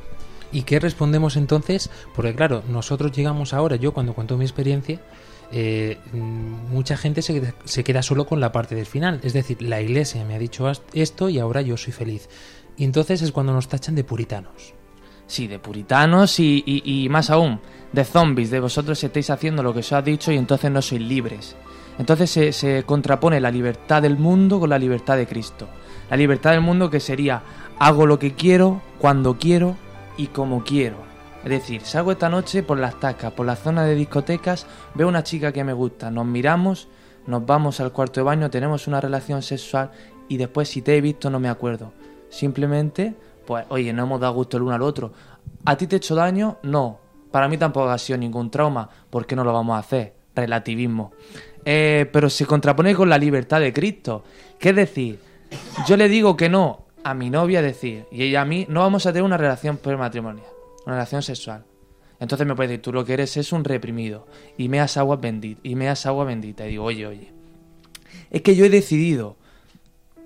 [0.52, 1.90] ¿Y qué respondemos entonces?
[2.14, 5.00] Porque claro, nosotros llegamos ahora, yo cuando cuento mi experiencia,
[5.50, 9.18] eh, mm, mucha gente se, queda- solo con la parte del final.
[9.24, 12.28] Es decir, la iglesia me ha dicho esto y ahora yo soy feliz.
[12.76, 14.75] Y entonces es cuando nos tachan de puritanos.
[15.26, 17.60] Sí, de puritanos y, y- más aún,
[17.92, 21.00] de zombies, de vosotros estáis haciendo lo que os ha dicho y entonces no sois
[21.02, 21.56] libres.
[21.98, 25.66] Entonces se, se contrapone la libertad del mundo con la libertad de Cristo.
[26.10, 27.42] La libertad del mundo que sería
[27.78, 29.76] hago lo que quiero, cuando quiero
[30.16, 30.98] y como quiero.
[31.42, 35.22] Es decir, salgo esta noche por las tacas, por la zona de discotecas, veo una
[35.24, 36.88] chica que me gusta, nos miramos,
[37.26, 39.90] nos vamos al cuarto de baño, tenemos una relación sexual
[40.28, 41.92] y después si te he visto no me acuerdo.
[42.30, 43.14] Simplemente,
[43.46, 45.12] pues, oye, no hemos dado gusto el uno al otro.
[45.64, 46.58] ¿A ti te he hecho daño?
[46.62, 46.98] No.
[47.30, 48.88] Para mí tampoco ha sido ningún trauma.
[49.10, 50.14] ¿Por qué no lo vamos a hacer?
[50.34, 51.12] Relativismo.
[51.64, 54.24] Eh, pero se contrapone con la libertad de Cristo.
[54.58, 55.18] ¿Qué decir?
[55.86, 59.06] Yo le digo que no a mi novia, decir, y ella a mí, no vamos
[59.06, 60.48] a tener una relación prematrimonial,
[60.86, 61.64] una relación sexual.
[62.18, 64.26] Entonces me puede decir, tú lo que eres es un reprimido,
[64.58, 66.66] y me das agua bendita, y me das agua bendita.
[66.66, 67.32] Y digo, oye, oye,
[68.28, 69.36] es que yo he decidido,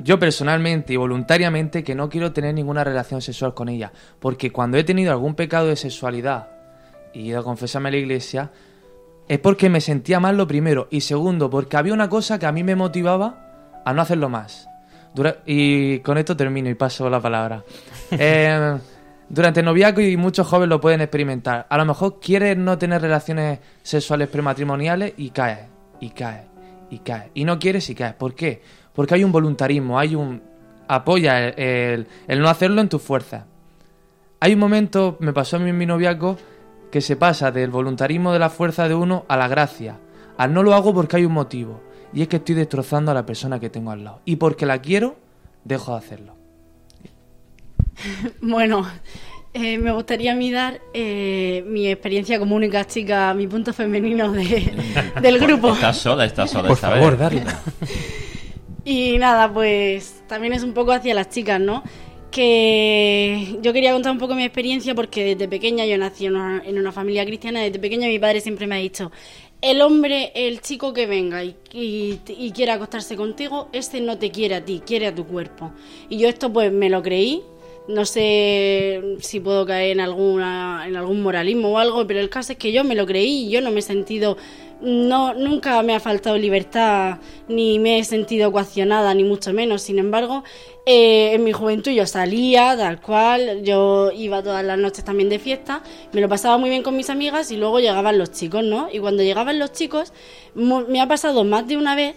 [0.03, 4.79] yo personalmente y voluntariamente, que no quiero tener ninguna relación sexual con ella, porque cuando
[4.79, 6.49] he tenido algún pecado de sexualidad
[7.13, 8.51] y he ido a confesarme a la iglesia,
[9.29, 12.53] es porque me sentía mal lo primero, y segundo, porque había una cosa que a
[12.53, 14.69] mí me motivaba a no hacerlo más.
[15.15, 17.63] Dura- y con esto termino y paso la palabra.
[18.13, 18.77] Eh,
[19.29, 21.65] durante el noviazgo y muchos jóvenes lo pueden experimentar.
[21.71, 25.61] A lo mejor quieres no tener relaciones sexuales prematrimoniales y caes,
[26.01, 26.47] y caes,
[26.91, 27.31] y caes.
[27.35, 28.15] Y no quieres y caes.
[28.15, 28.61] ¿Por qué?
[29.01, 30.43] Porque hay un voluntarismo, hay un...
[30.87, 33.45] apoya el, el- el no hacerlo en tus fuerzas.
[34.41, 36.37] Hay un momento, me pasó a mí en mi noviazgo,
[36.93, 39.97] que se pasa del voluntarismo de la fuerza de uno a la gracia.
[40.37, 41.81] Al no lo hago porque hay un motivo.
[42.13, 44.21] Y es que estoy destrozando a la persona que tengo al lado.
[44.27, 45.17] Y porque la quiero,
[45.65, 46.35] dejo de hacerlo.
[48.43, 48.87] Bueno,
[49.55, 54.31] eh, me gustaría a mí dar eh, mi experiencia como única chica, mi punto femenino
[54.31, 54.73] de-
[55.23, 55.73] del grupo.
[55.73, 57.19] Estás sola, estás sola Por esta favor, vez.
[57.19, 57.45] darle.
[58.91, 61.85] Y nada, pues también es un poco hacia las chicas, ¿no?
[62.31, 66.63] Que yo quería contar un poco mi experiencia porque desde pequeña yo nací en una,
[66.65, 69.13] en una familia cristiana, desde pequeña mi padre siempre me ha dicho,
[69.61, 74.31] el hombre, el chico que venga y, y, y quiera acostarse contigo, este no te
[74.33, 75.73] quiere a ti, quiere a tu cuerpo.
[76.09, 77.43] Y yo esto pues me lo creí
[77.89, 82.53] No sé si puedo caer en alguna en algún moralismo o algo, pero el caso
[82.53, 84.37] es que yo me lo creí y yo no me he sentido
[84.83, 89.83] no nunca me ha faltado libertad ni me he sentido coaccionada ni mucho menos.
[89.83, 90.45] Sin embargo,
[90.87, 95.39] eh, en mi juventud yo salía tal cual, yo iba todas las noches también de
[95.39, 98.89] fiesta, me lo pasaba muy bien con mis amigas y luego llegaban los chicos, ¿no?
[98.93, 100.13] Y cuando llegaban los chicos
[100.55, 102.17] me ha pasado más de una vez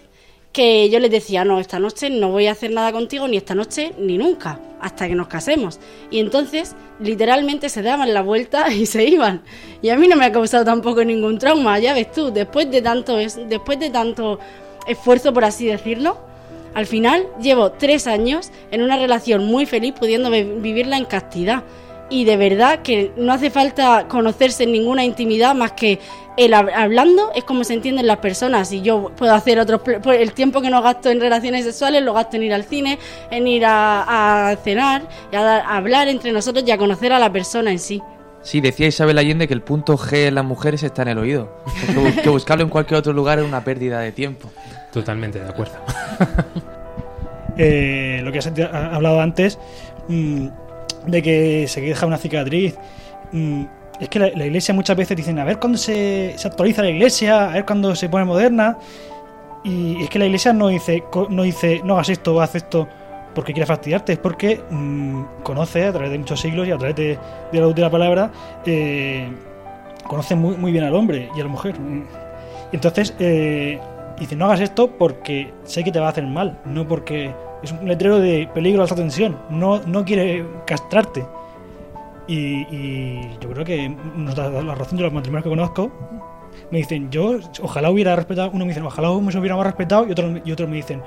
[0.54, 3.54] que yo les decía, no, esta noche no voy a hacer nada contigo, ni esta
[3.54, 5.80] noche, ni nunca, hasta que nos casemos.
[6.10, 9.42] Y entonces, literalmente se daban la vuelta y se iban.
[9.82, 12.80] Y a mí no me ha causado tampoco ningún trauma, ya ves tú, después de
[12.80, 14.38] tanto, es- después de tanto
[14.86, 16.16] esfuerzo, por así decirlo,
[16.72, 21.64] al final llevo tres años en una relación muy feliz, pudiendo vi- vivirla en castidad.
[22.10, 25.98] Y de verdad que no hace falta conocerse en ninguna intimidad más que
[26.36, 28.72] el hab- hablando es como se entienden las personas.
[28.72, 29.80] Y yo puedo hacer otros.
[30.02, 32.98] pues el tiempo que no gasto en relaciones sexuales lo gasto en ir al cine,
[33.30, 37.12] en ir a, a cenar, y a, dar- a hablar entre nosotros y a conocer
[37.12, 38.02] a la persona en sí.
[38.42, 41.56] Sí, decía Isabel Allende que el punto G en las mujeres está en el oído.
[41.86, 44.50] Que, bu- que buscarlo en cualquier otro lugar es una pérdida de tiempo.
[44.92, 45.74] Totalmente de acuerdo.
[47.56, 49.58] eh, lo que has ha- hablado antes,
[50.08, 50.48] mm,
[51.06, 52.74] de que se deja una cicatriz.
[54.00, 57.52] Es que la, iglesia muchas veces dicen, a ver cuándo se, actualiza la iglesia, a
[57.52, 58.78] ver cuándo se pone moderna.
[59.62, 62.86] Y es que la iglesia no dice, no dice, no hagas esto o haz esto
[63.34, 66.94] porque quiere fastidiarte, es porque mm, conoce a través de muchos siglos y a través
[66.96, 67.18] de,
[67.50, 68.30] de la luz de la palabra,
[68.64, 69.28] eh,
[70.06, 71.74] conoce muy, muy bien al hombre y a la mujer.
[72.72, 73.80] Y entonces eh,
[74.18, 77.72] dice, no hagas esto porque sé que te va a hacer mal, no porque es
[77.72, 81.24] un letrero de peligro alta tensión, no, no quiere castrarte.
[82.26, 85.92] Y, yo creo que nos da la razón de los matrimonios que conozco.
[86.70, 90.40] Me dicen, yo ojalá hubiera respetado, uno me dicen, ojalá nos hubiéramos respetado y otros
[90.44, 91.02] y otros me dicen,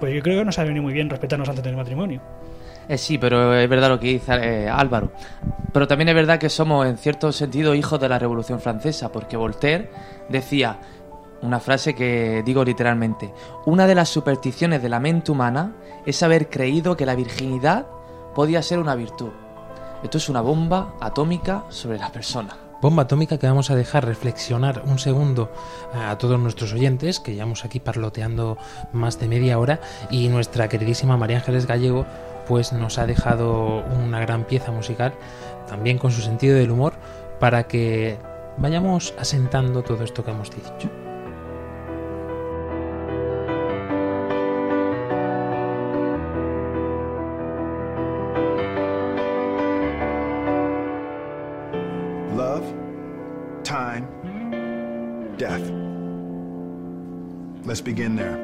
[0.00, 2.20] pues yo creo que nos ha venido muy bien respetarnos antes del matrimonio.
[2.88, 5.12] Eh, sí, pero es verdad lo que dice eh, Álvaro.
[5.72, 9.36] Pero también es verdad que somos, en cierto sentido, hijos de la Revolución Francesa, porque
[9.36, 9.90] Voltaire
[10.28, 10.78] decía
[11.42, 13.32] una frase que digo literalmente:
[13.66, 15.74] Una de las supersticiones de la mente humana
[16.06, 17.86] es haber creído que la virginidad
[18.34, 19.30] podía ser una virtud.
[20.06, 22.56] Esto es una bomba atómica sobre la persona.
[22.80, 25.50] Bomba atómica que vamos a dejar reflexionar un segundo
[25.92, 28.56] a todos nuestros oyentes, que llevamos aquí parloteando
[28.92, 32.06] más de media hora, y nuestra queridísima María Ángeles Gallego
[32.46, 35.12] pues nos ha dejado una gran pieza musical,
[35.66, 36.92] también con su sentido del humor,
[37.40, 38.16] para que
[38.58, 40.88] vayamos asentando todo esto que hemos dicho.
[57.76, 58.38] Let's begin there.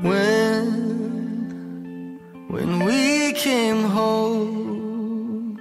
[0.00, 0.66] When,
[2.48, 5.60] when we came home,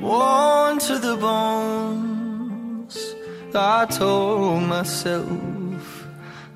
[0.00, 3.14] worn to the bones,
[3.54, 6.08] I told myself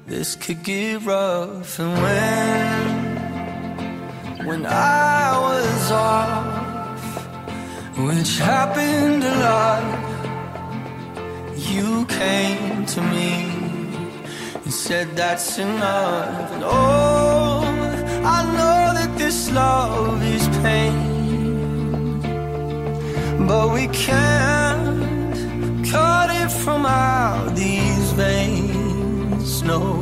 [0.05, 1.79] this could get rough.
[1.79, 2.87] And when,
[4.49, 6.52] when I was off,
[8.07, 9.85] which happened a lot,
[11.57, 13.33] you came to me
[14.55, 16.51] and said that's enough.
[16.53, 17.63] And oh,
[18.25, 20.99] I know that this love is pain,
[23.47, 29.63] but we can't cut it from out these veins.
[29.63, 30.02] No.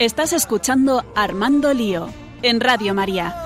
[0.00, 2.08] Estás escuchando Armando Lío
[2.40, 3.36] en Radio María.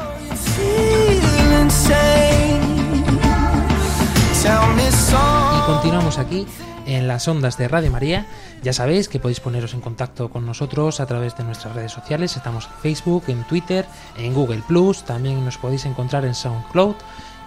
[5.52, 6.46] Y continuamos aquí
[6.86, 8.28] en las ondas de Radio María.
[8.62, 12.36] Ya sabéis que podéis poneros en contacto con nosotros a través de nuestras redes sociales.
[12.36, 13.84] Estamos en Facebook, en Twitter,
[14.16, 15.02] en Google Plus.
[15.02, 16.94] También nos podéis encontrar en SoundCloud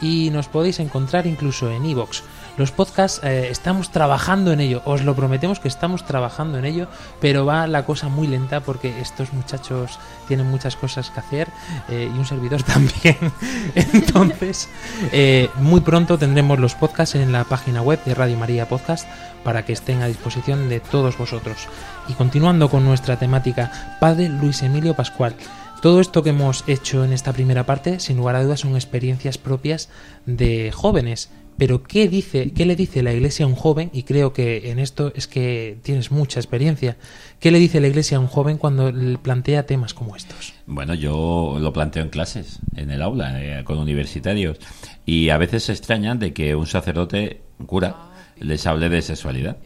[0.02, 2.24] y nos podéis encontrar incluso en Evox.
[2.58, 6.88] Los podcasts eh, estamos trabajando en ello, os lo prometemos que estamos trabajando en ello,
[7.22, 11.50] pero va la cosa muy lenta porque estos muchachos tienen muchas cosas que hacer
[11.88, 13.18] eh, y un servidor también.
[13.76, 14.70] Entonces,
[15.12, 19.08] eh, muy pronto tendremos los podcasts en la página web de Radio María Podcast
[19.44, 21.68] para que estén a disposición de todos vosotros.
[22.08, 25.36] Y continuando con nuestra temática, Padre Luis Emilio Pascual.
[25.82, 29.38] Todo esto que hemos hecho en esta primera parte, sin lugar a dudas, son experiencias
[29.38, 29.90] propias
[30.26, 31.30] de jóvenes.
[31.58, 33.90] Pero ¿qué dice, qué le dice la Iglesia a un joven?
[33.94, 36.98] Y creo que en esto es que tienes mucha experiencia.
[37.40, 40.54] ¿Qué le dice la Iglesia a un joven cuando le plantea temas como estos?
[40.68, 44.58] Bueno, yo lo planteo en clases, en el aula, eh, con universitarios.
[45.06, 47.96] Y a veces se extrañan de que un sacerdote, un cura,
[48.40, 49.58] les hable de sexualidad.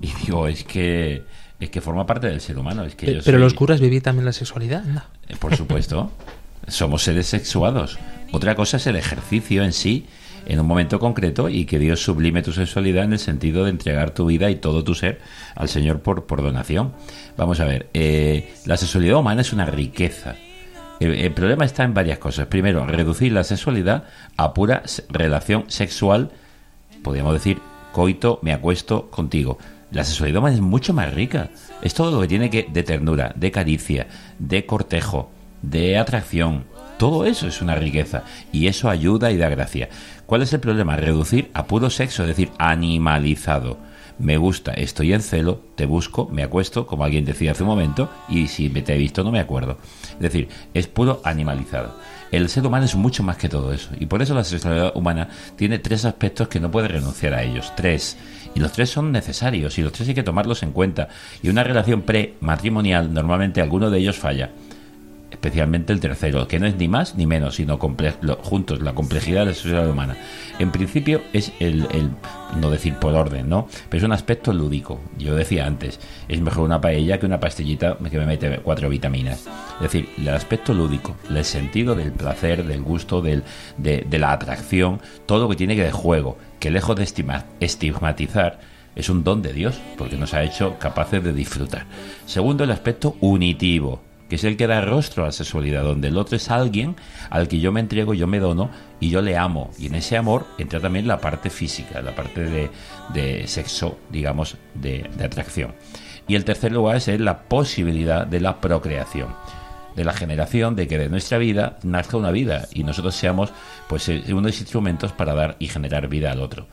[0.00, 1.22] Y digo, es que
[1.60, 2.84] es que forma parte del ser humano.
[2.84, 4.84] Es que yo Pero los curas vivir también la sexualidad.
[4.84, 5.02] No.
[5.28, 6.10] Eh, Por supuesto.
[6.68, 7.98] Somos seres sexuados.
[8.32, 10.06] Otra cosa es el ejercicio en sí,
[10.46, 14.12] en un momento concreto, y que Dios sublime tu sexualidad en el sentido de entregar
[14.12, 15.20] tu vida y todo tu ser
[15.54, 16.92] al Señor por, por donación.
[17.36, 20.36] Vamos a ver, eh, la sexualidad humana es una riqueza.
[21.00, 22.46] El, el problema está en varias cosas.
[22.46, 24.04] Primero, reducir la sexualidad
[24.36, 26.30] a pura relación sexual,
[27.02, 27.58] podríamos decir,
[27.92, 29.58] coito, me acuesto contigo.
[29.90, 31.50] La sexualidad humana es mucho más rica.
[31.80, 35.30] Es todo lo que tiene que de ternura, de caricia, de cortejo,
[35.62, 36.64] de atracción.
[36.98, 38.22] Todo eso es una riqueza
[38.52, 39.88] y eso ayuda y da gracia.
[40.26, 40.96] ¿Cuál es el problema?
[40.96, 43.78] Reducir a puro sexo, es decir, animalizado.
[44.18, 48.08] Me gusta, estoy en celo, te busco, me acuesto, como alguien decía hace un momento,
[48.28, 49.78] y si te he visto no me acuerdo.
[50.12, 51.96] Es decir, es puro animalizado.
[52.30, 53.90] El ser humano es mucho más que todo eso.
[53.98, 57.72] Y por eso la sexualidad humana tiene tres aspectos que no puede renunciar a ellos.
[57.76, 58.16] Tres.
[58.54, 61.08] Y los tres son necesarios y los tres hay que tomarlos en cuenta.
[61.42, 64.50] Y una relación pre-matrimonial, normalmente alguno de ellos falla.
[65.34, 69.46] Especialmente el tercero, que no es ni más ni menos, sino juntos, la complejidad de
[69.46, 70.16] la sociedad humana.
[70.58, 72.10] En principio es el, el-
[72.60, 73.66] no decir por orden, ¿no?
[73.88, 75.00] Pero es un aspecto lúdico.
[75.18, 79.46] Yo decía antes, es mejor una paella que una pastillita que me mete cuatro vitaminas.
[79.76, 83.42] Es decir, el aspecto lúdico, el sentido del placer, del gusto, del,
[83.76, 87.44] de, de la atracción, todo lo que tiene que de juego, que lejos de estima-
[87.60, 88.60] estigmatizar,
[88.96, 91.86] es un don de Dios, porque nos ha hecho capaces de disfrutar.
[92.26, 96.16] Segundo, el aspecto unitivo, que es el que da rostro a la sexualidad, donde el
[96.16, 96.96] otro es alguien
[97.30, 98.70] al que yo me entrego, yo me dono
[99.00, 99.70] y yo le amo.
[99.78, 102.70] Y en ese amor entra también la parte física, la parte de,
[103.12, 105.74] de sexo, digamos, de, de atracción.
[106.26, 109.28] Y el tercer lugar es la posibilidad de la procreación
[109.94, 113.52] de la generación de que de nuestra vida nazca una vida y nosotros seamos
[113.88, 116.66] pues eh, unos instrumentos para dar y generar vida al otro.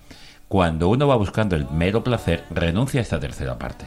[0.48, 3.86] Cuando uno va buscando el mero placer, renuncia a esta tercera parte.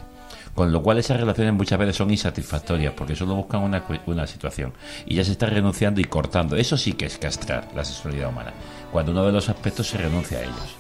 [0.55, 4.73] Con lo cual esas relaciones muchas veces son insatisfactorias porque solo buscan una, una situación
[5.05, 6.55] y ya se está renunciando y cortando.
[6.57, 8.53] Eso sí que es castrar la sexualidad humana.
[8.93, 10.77] Cuando uno de los aspectos se renuncia a ellos.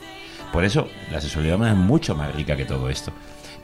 [0.53, 3.13] Por eso la sexualidad humana es mucho más rica que todo esto.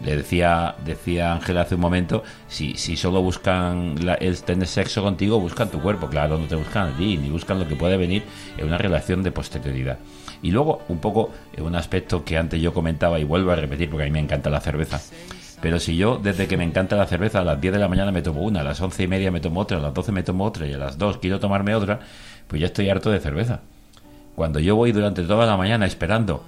[0.05, 5.03] Le decía decía Ángela hace un momento, si, si solo buscan la- el tener sexo
[5.05, 6.09] contigo, buscan tu cuerpo.
[6.09, 8.25] Claro, no te buscan a ti, ni buscan lo que puede venir
[8.57, 9.99] en una relación de posterioridad.
[10.43, 13.91] Y luego, un poco, eh, un aspecto que antes yo comentaba y vuelvo a repetir
[13.91, 15.01] porque a mí me encanta la cerveza.
[15.61, 18.13] Pero si yo, desde que me encanta la cerveza, a las 10 de la mañana
[18.13, 20.23] me tomo una, a las 11 y media me tomo otra, a las 12 me
[20.23, 22.01] tomo otra y a las 2 quiero tomarme otra,
[22.47, 23.61] pues ya estoy harto de cerveza.
[24.35, 26.43] Cuando yo voy durante toda la mañana esperando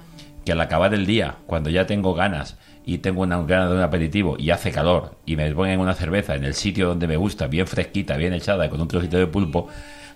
[0.45, 3.81] que al acabar el día, cuando ya tengo ganas y tengo una ganas de un
[3.81, 7.47] aperitivo y hace calor y me ponen una cerveza en el sitio donde me gusta,
[7.47, 9.67] bien fresquita, bien echada, con un trocito de pulpo,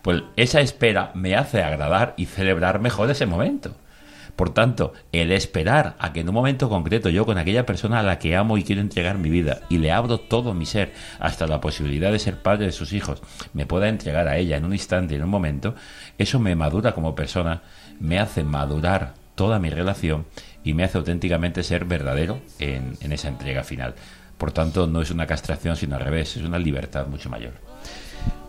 [0.01, 3.75] pues esa espera me hace agradar y celebrar mejor ese momento.
[4.37, 8.03] Por tanto, el esperar a que en un momento concreto yo con aquella persona a
[8.03, 11.47] la que amo y quiero entregar mi vida y le abro todo mi ser, hasta
[11.47, 13.23] la posibilidad de ser padre de sus hijos,
[13.53, 15.73] me pueda entregar a ella en un instante, en un momento,
[16.19, 17.63] eso me madura como persona,
[17.99, 20.27] me hace madurar toda mi relación
[20.63, 23.95] y me hace auténticamente ser verdadero en, en esa entrega final.
[24.37, 27.66] Por tanto, no es una castración, sino al revés, es una libertad mucho mayor.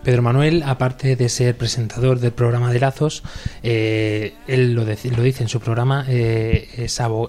[0.03, 3.23] Pedro Manuel, aparte de ser presentador del programa de Lazos,
[3.63, 6.87] eh, él lo, lo dice en su programa, eh,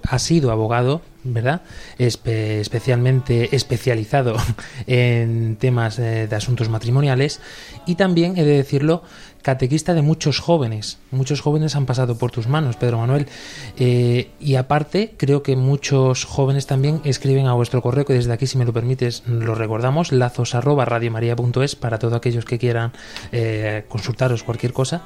[0.09, 1.61] ha sido abogado, ¿verdad?
[1.97, 4.37] Espe- especialmente especializado
[4.87, 7.41] en temas eh, de asuntos matrimoniales
[7.85, 9.03] y también, he de decirlo,
[9.41, 10.97] catequista de muchos jóvenes.
[11.11, 13.27] Muchos jóvenes han pasado por tus manos, Pedro Manuel.
[13.77, 18.47] Eh, y aparte, creo que muchos jóvenes también escriben a vuestro correo, que desde aquí,
[18.47, 20.85] si me lo permites, lo recordamos, lazos arroba
[21.79, 22.91] para todos aquellos que quieran
[23.31, 25.03] eh, consultaros cualquier cosa.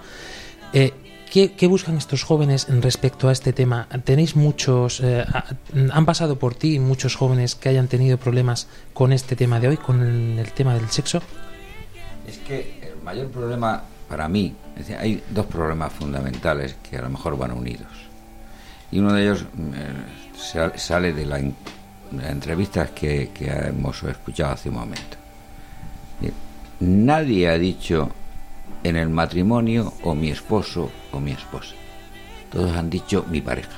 [0.73, 0.91] Eh,
[1.31, 3.87] ¿qué, buscan estos jóvenes en respecto a este tema?
[4.03, 5.45] ¿Tenéis muchos, eh, ha-
[5.91, 9.77] han pasado por ti muchos jóvenes que hayan tenido problemas con este tema de hoy,
[9.77, 10.01] con
[10.39, 11.21] el tema del sexo?
[12.27, 13.83] Es que el mayor problema
[14.13, 14.53] para mí,
[14.99, 17.87] hay dos problemas fundamentales que a lo mejor van unidos.
[18.91, 19.41] y uno de ellos
[19.73, 21.51] eh, sa- sale de la, de
[22.21, 25.17] la entrevista que, que hemos escuchado hace un momento.
[26.21, 26.31] Eh,
[26.81, 28.11] Nadie ha dicho
[28.83, 31.73] en el matrimonio o mi esposo o mi esposa.
[32.51, 33.71] Todos han dicho mi pareja.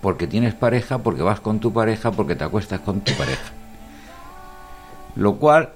[0.00, 3.50] Porque tienes pareja, porque vas con tu pareja, porque te acuestas con tu pareja.
[5.16, 5.70] Lo cual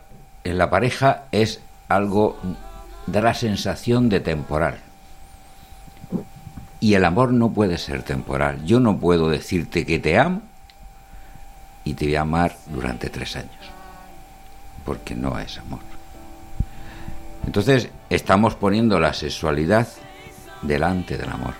[0.44, 2.36] en la pareja es algo,
[3.10, 4.78] da la sensación de temporal.
[6.80, 8.64] Y el amor no puede ser temporal.
[8.64, 10.42] Yo no puedo decirte que te amo
[11.84, 13.50] y te voy a amar durante tres años.
[14.84, 15.80] Porque no es amor.
[17.46, 19.88] Entonces estamos poniendo la sexualidad
[20.62, 21.54] delante del amor.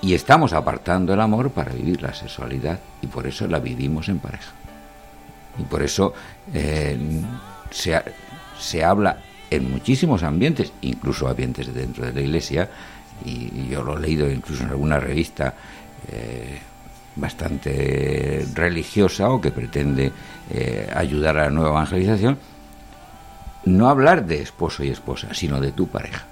[0.00, 4.18] Y estamos apartando el amor para vivir la sexualidad y por eso la vivimos en
[4.18, 4.52] pareja.
[5.58, 6.14] Y por eso
[6.52, 6.98] eh,
[7.70, 8.02] se,
[8.58, 9.18] se habla
[9.56, 12.68] en muchísimos ambientes, incluso ambientes dentro de la iglesia,
[13.24, 15.54] y yo lo he leído incluso en alguna revista
[16.10, 16.58] eh,
[17.16, 20.12] bastante religiosa o que pretende
[20.50, 22.38] eh, ayudar a la nueva evangelización,
[23.66, 26.24] no hablar de esposo y esposa, sino de tu pareja.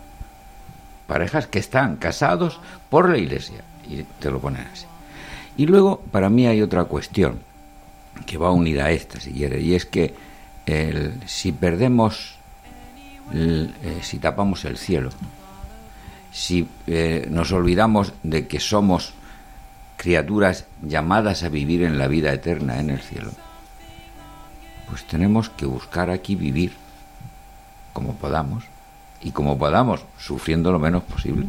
[1.06, 2.60] Parejas que están casados
[2.90, 4.86] por la iglesia, y te lo ponen así.
[5.56, 7.38] Y luego, para mí hay otra cuestión
[8.26, 10.14] que va unida a esta, si quieres, y es que
[11.26, 12.36] si perdemos,
[13.32, 15.10] eh, si tapamos el cielo,
[16.32, 19.12] si eh, nos olvidamos de que somos
[19.96, 23.30] criaturas llamadas a vivir en la vida eterna en el cielo,
[24.88, 26.72] pues tenemos que buscar aquí vivir
[27.92, 28.64] como podamos
[29.20, 31.46] y como podamos, sufriendo lo menos posible.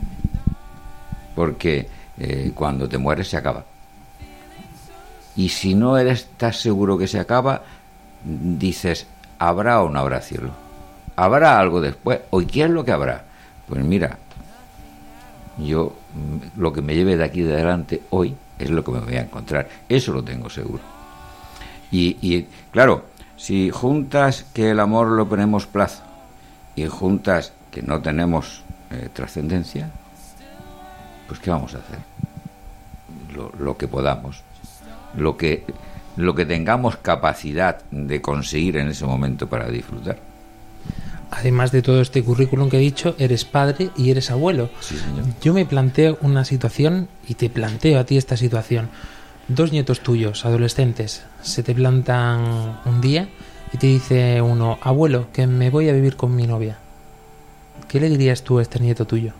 [1.36, 3.66] Porque eh, cuando te mueres se acaba.
[5.36, 7.64] Y si no eres, estás seguro que se acaba,
[8.24, 9.08] dices,
[9.40, 10.63] ¿habrá o no habrá cielo?
[11.16, 12.20] ¿Habrá algo después?
[12.32, 13.26] ¿O qué es lo que habrá?
[13.68, 14.18] Pues mira,
[15.58, 15.94] yo
[16.58, 19.22] lo que me lleve de aquí de adelante hoy es lo que me voy a
[19.22, 19.68] encontrar.
[19.88, 20.82] Eso lo tengo seguro.
[21.92, 23.06] Y, y, claro,
[23.38, 26.02] si juntas que el amor lo ponemos plazo
[26.76, 29.92] y juntas que no tenemos eh, trascendencia,
[31.28, 32.00] pues ¿qué vamos a hacer?
[33.36, 34.42] Lo, lo que podamos,
[35.16, 35.66] lo que,
[36.16, 40.33] lo que tengamos capacidad de conseguir en ese momento para disfrutar.
[41.36, 44.70] Además de todo este currículum que he dicho, eres padre y eres abuelo.
[44.82, 45.26] Sí, señor.
[45.42, 48.90] Yo me planteo una situación y te planteo a ti esta situación.
[49.48, 53.30] Dos nietos tuyos, adolescentes, se te plantan un día
[53.74, 56.78] y te dice uno, abuelo, que me voy a vivir con mi novia.
[57.88, 59.34] ¿Qué le dirías tú a este nieto tuyo?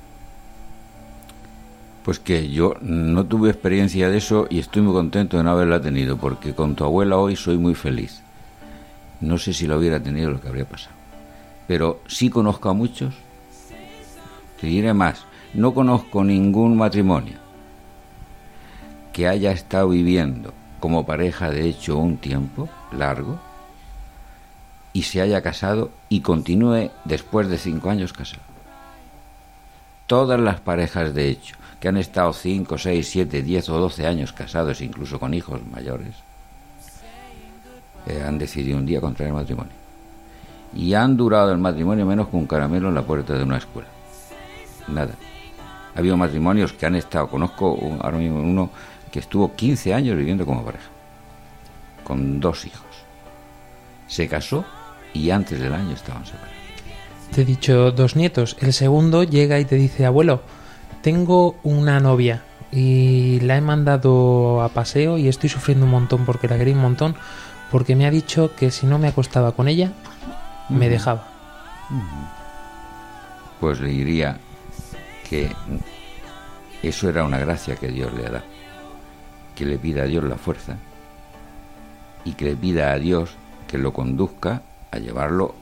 [2.04, 5.80] Pues que yo no tuve experiencia de eso y estoy muy contento de no haberla
[5.80, 8.22] tenido, porque con tu abuela hoy soy muy feliz.
[9.22, 11.03] No sé si lo hubiera tenido lo que habría pasado.
[11.68, 13.14] Pero sí conozco a muchos.
[14.60, 17.38] Te diré más, no conozco ningún matrimonio
[19.12, 23.40] que haya estado viviendo como pareja de hecho un tiempo largo
[24.92, 28.42] y se haya casado y continúe después de cinco años casado.
[30.08, 34.32] Todas las parejas de hecho que han estado 5, 6, 7, 10 o 12 años
[34.32, 36.16] casados, incluso con hijos mayores,
[38.08, 39.83] eh, han decidido un día contraer matrimonio.
[40.76, 43.88] Y han durado el matrimonio menos que un caramelo en la puerta de una escuela.
[44.88, 45.14] Nada.
[45.96, 48.70] Ha habido matrimonios que han estado, conozco ahora mismo uno
[49.12, 50.90] que estuvo 15 años viviendo como pareja,
[52.04, 52.82] con dos hijos.
[54.08, 54.66] Se casó
[55.14, 56.54] y antes del año estaban separados.
[57.32, 58.58] Te he dicho dos nietos.
[58.60, 60.42] El segundo llega y te dice, abuelo,
[61.02, 66.48] tengo una novia y la he mandado a paseo y estoy sufriendo un montón porque
[66.48, 67.16] la quería un montón
[67.70, 69.92] porque me ha dicho que si no me acostaba con ella,
[70.70, 71.28] me dejaba.
[73.60, 74.38] Pues le diría
[75.30, 75.52] que
[76.82, 78.46] eso era una gracia que Dios le ha dado.
[79.56, 80.78] Que le pida a Dios la fuerza
[82.26, 83.36] y que le pida a Dios
[83.68, 84.62] que lo conduzca
[84.92, 85.56] a llevarlo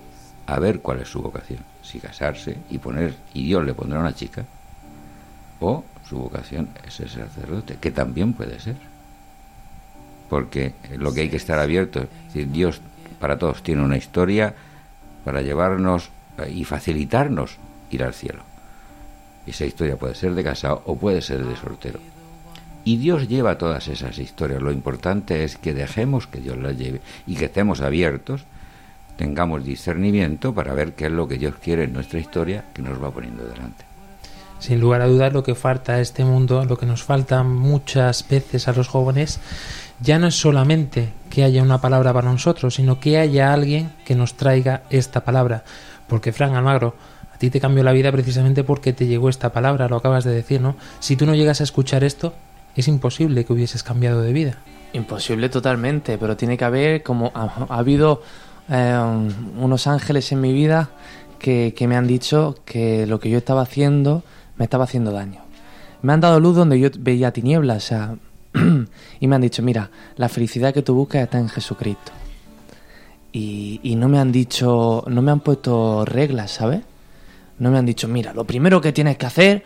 [0.48, 1.60] a ver cuál es su vocación.
[1.82, 4.46] Si casarse y poner, y Dios le pondrá una chica,
[5.60, 8.76] o su vocación es ser sacerdote, que también puede ser.
[10.30, 12.82] Porque lo que hay que estar abierto, es decir, Dios
[13.20, 14.56] para todos tiene una historia
[15.24, 17.58] para llevarnos eh, y facilitarnos
[17.90, 18.44] ir al cielo.
[19.46, 22.00] Esa historia puede ser de casado o puede ser de soltero.
[22.84, 24.62] Y Dios lleva todas esas historias.
[24.62, 28.46] Lo importante es que dejemos que Dios las lleve y que estemos abiertos,
[29.18, 33.02] tengamos discernimiento para ver qué es lo que Dios quiere en nuestra historia que nos
[33.02, 33.91] va poniendo delante.
[34.62, 38.26] Sin lugar a dudas, lo que falta a este mundo, lo que nos falta muchas
[38.30, 39.42] veces a los jóvenes,
[40.00, 44.16] ya no es solamente que haya una palabra para nosotros, sino que haya alguien que
[44.16, 45.66] nos traiga esta palabra.
[46.08, 46.96] Porque, Fran Almagro,
[47.42, 50.62] ti te cambió la vida precisamente porque te llegó esta palabra, lo acabas de decir,
[50.62, 50.76] ¿no?
[51.00, 52.36] Si tú no llegas a escuchar esto,
[52.76, 54.58] es imposible que hubieses cambiado de vida.
[54.94, 58.22] Imposible totalmente, pero tiene que haber como ha, ha habido
[58.70, 58.96] eh,
[59.58, 60.92] unos ángeles en mi vida
[61.40, 64.24] que, que me han dicho que lo que yo estaba haciendo
[64.62, 65.42] me estaba haciendo daño.
[66.04, 68.16] Me han dado luz donde yo veía tinieblas, o sea,
[69.20, 72.12] y me han dicho, mira, la felicidad que tú buscas está en Jesucristo.
[73.32, 76.82] Y, y no me han dicho, no me han puesto reglas, ¿sabes?
[77.58, 79.64] No me han dicho, mira, lo primero que tienes que hacer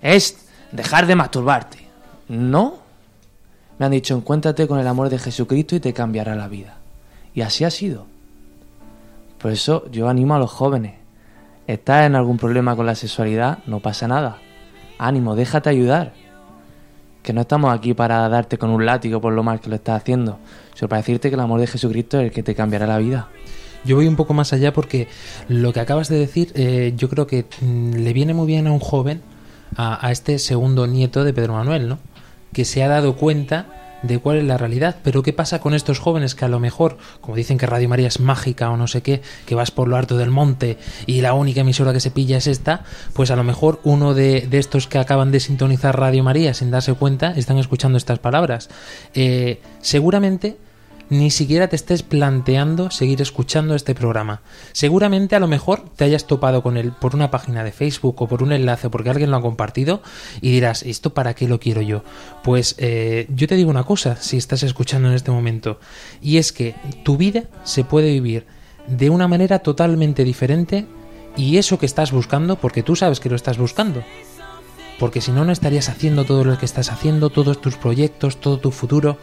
[0.00, 1.86] es dejar de masturbarte.
[2.28, 2.78] No.
[3.78, 6.78] Me han dicho, encuéntrate con el amor de Jesucristo y te cambiará la vida.
[7.34, 8.06] Y así ha sido.
[9.36, 11.01] Por eso yo animo a los jóvenes.
[11.66, 13.58] ¿Estás en algún problema con la sexualidad?
[13.66, 14.38] No pasa nada.
[14.98, 16.12] Ánimo, déjate ayudar.
[17.22, 20.02] Que no estamos aquí para darte con un látigo por lo mal que lo estás
[20.02, 20.38] haciendo,
[20.74, 23.28] sino para decirte que el amor de Jesucristo es el que te cambiará la vida.
[23.84, 25.06] Yo voy un poco más allá porque
[25.48, 28.72] lo que acabas de decir eh, yo creo que mm, le viene muy bien a
[28.72, 29.22] un joven,
[29.76, 31.98] a, a este segundo nieto de Pedro Manuel, ¿no?
[32.52, 34.96] Que se ha dado cuenta de cuál es la realidad.
[35.02, 38.08] Pero ¿qué pasa con estos jóvenes que a lo mejor, como dicen que Radio María
[38.08, 41.34] es mágica o no sé qué, que vas por lo alto del monte y la
[41.34, 42.84] única emisora que se pilla es esta?
[43.12, 46.70] Pues a lo mejor uno de, de estos que acaban de sintonizar Radio María sin
[46.70, 48.68] darse cuenta están escuchando estas palabras.
[49.14, 50.56] Eh, seguramente
[51.12, 54.40] ni siquiera te estés planteando seguir escuchando este programa.
[54.72, 58.28] Seguramente a lo mejor te hayas topado con él por una página de Facebook o
[58.28, 60.00] por un enlace porque alguien lo ha compartido
[60.40, 62.02] y dirás, ¿esto para qué lo quiero yo?
[62.42, 65.78] Pues eh, yo te digo una cosa, si estás escuchando en este momento,
[66.22, 68.46] y es que tu vida se puede vivir
[68.86, 70.86] de una manera totalmente diferente
[71.36, 74.02] y eso que estás buscando, porque tú sabes que lo estás buscando,
[74.98, 78.58] porque si no, no estarías haciendo todo lo que estás haciendo, todos tus proyectos, todo
[78.58, 79.18] tu futuro.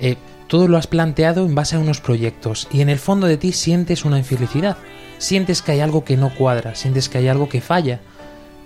[0.00, 0.16] Eh,
[0.46, 3.52] todo lo has planteado en base a unos proyectos y en el fondo de ti
[3.52, 4.76] sientes una infelicidad,
[5.18, 8.00] sientes que hay algo que no cuadra, sientes que hay algo que falla.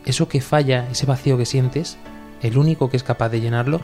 [0.05, 1.99] Eso que falla, ese vacío que sientes,
[2.43, 3.83] el único que es capaz de llenarlo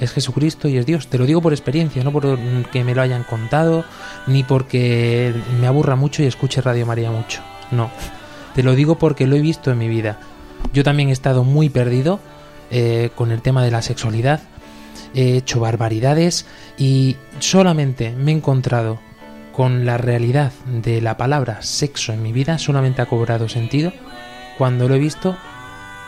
[0.00, 1.08] es Jesucristo y es Dios.
[1.08, 3.84] Te lo digo por experiencia, no porque me lo hayan contado,
[4.26, 7.42] ni porque me aburra mucho y escuche Radio María mucho.
[7.70, 7.90] No,
[8.54, 10.18] te lo digo porque lo he visto en mi vida.
[10.72, 12.20] Yo también he estado muy perdido
[12.70, 14.40] eh, con el tema de la sexualidad
[15.14, 16.46] he hecho barbaridades
[16.76, 19.00] y solamente me he encontrado
[19.52, 23.92] con la realidad de la palabra sexo en mi vida, solamente ha cobrado sentido
[24.56, 25.36] cuando lo he visto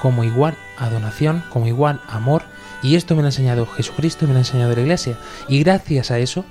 [0.01, 2.43] como igual a donación, como igual a amor,
[2.83, 6.11] y esto me lo ha enseñado Jesucristo, me lo ha enseñado la Iglesia, y gracias
[6.11, 6.45] a eso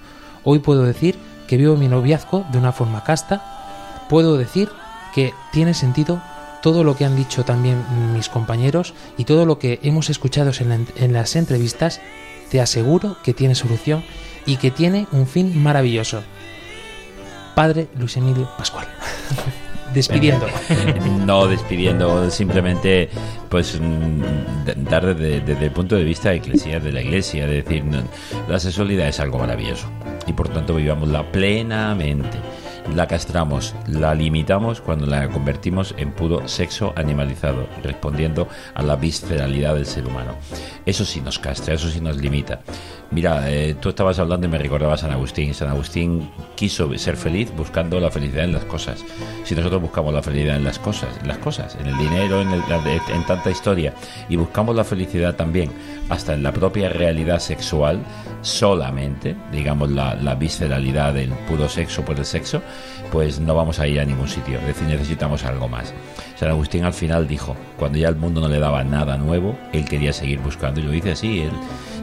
[0.43, 4.69] hoy puedo decir que vivo mi noviazgo de una forma casta, puedo decir
[5.15, 6.21] que tiene sentido
[6.61, 7.83] todo lo que han dicho también
[8.13, 12.01] mis compañeros y todo lo que hemos escuchado en, la, en las entrevistas
[12.49, 14.03] te aseguro que tiene solución
[14.45, 16.23] y que tiene un fin maravilloso.
[17.55, 18.87] Padre Luis Emilio Pascual.
[19.93, 20.47] despidiendo.
[21.25, 23.09] No despidiendo, simplemente
[23.49, 24.21] pues mm,
[24.89, 28.03] dar desde, desde el punto de vista eclesial de la iglesia, de decir, no,
[28.47, 29.87] la sexualidad es algo maravilloso
[30.27, 32.37] y por tanto vivámosla plenamente
[32.95, 39.75] la castramos, la limitamos cuando la convertimos en puro sexo animalizado, respondiendo a la visceralidad
[39.75, 40.35] del ser humano.
[40.85, 42.61] Eso sí nos castra, eso sí nos limita.
[43.11, 45.53] Mira, eh, tú estabas hablando y me recordaba a San Agustín.
[45.53, 49.03] San Agustín quiso ser feliz buscando la felicidad en las cosas.
[49.43, 52.51] Si nosotros buscamos la felicidad en las cosas, en las cosas, en el dinero, en,
[52.51, 52.61] el,
[53.13, 53.93] en tanta historia,
[54.29, 55.71] y buscamos la felicidad también
[56.09, 58.03] hasta en la propia realidad sexual,
[58.41, 62.61] solamente, digamos, la, la visceralidad del puro sexo por el sexo,
[63.11, 64.59] pues no vamos a ir a ningún sitio.
[64.59, 65.93] Es decir, necesitamos algo más.
[66.35, 69.85] San Agustín al final dijo, cuando ya el mundo no le daba nada nuevo, él
[69.85, 70.79] quería seguir buscando.
[70.79, 71.51] Y lo dice así, él,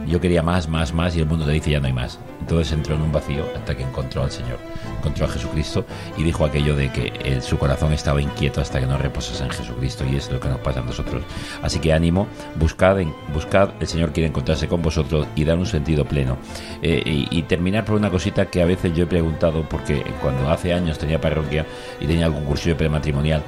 [0.07, 2.19] yo quería más, más, más, y el mundo le dice ya no hay más.
[2.39, 4.57] Entonces entró en un vacío hasta que encontró al Señor,
[4.97, 5.85] encontró a Jesucristo
[6.17, 9.49] y dijo aquello de que él, su corazón estaba inquieto hasta que no reposase en
[9.49, 11.23] Jesucristo y es lo que nos pasa a nosotros.
[11.61, 12.97] Así que ánimo, buscad,
[13.33, 16.37] buscad, el Señor quiere encontrarse con vosotros y dar un sentido pleno.
[16.81, 20.49] Eh, y, y terminar por una cosita que a veces yo he preguntado, porque cuando
[20.49, 21.65] hace años tenía parroquia
[21.99, 23.43] y tenía algún cursillo prematrimonial,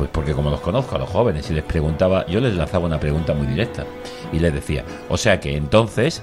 [0.00, 2.98] pues porque como los conozco a los jóvenes y les preguntaba, yo les lanzaba una
[2.98, 3.84] pregunta muy directa
[4.32, 6.22] y les decía, o sea que entonces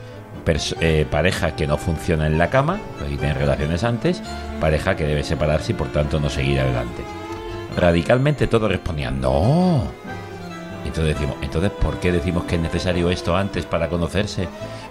[0.81, 4.23] eh, pareja que no funciona en la cama, y tienen relaciones antes,
[4.59, 7.03] pareja que debe separarse y por tanto no seguir adelante.
[7.75, 9.83] Radicalmente todos respondían, no.
[10.83, 14.47] Entonces decimos, entonces ¿por qué decimos que es necesario esto antes para conocerse?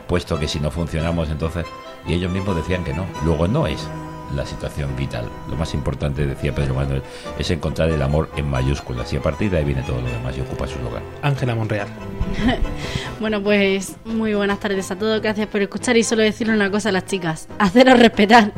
[0.07, 1.67] Puesto que si no funcionamos entonces...
[2.07, 3.05] Y ellos mismos decían que no.
[3.25, 3.89] Luego no es
[4.35, 5.29] la situación vital.
[5.49, 7.03] Lo más importante, decía Pedro Manuel,
[7.39, 10.37] es encontrar el amor en mayúsculas y a partir de ahí viene todo lo demás
[10.37, 11.03] y ocupa su lugar.
[11.23, 11.89] Ángela Monreal.
[13.21, 15.21] bueno, pues muy buenas tardes a todos.
[15.21, 18.53] Gracias por escuchar y solo decirle una cosa a las chicas: haceros respetar.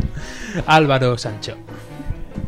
[0.66, 1.57] Álvaro Sancho.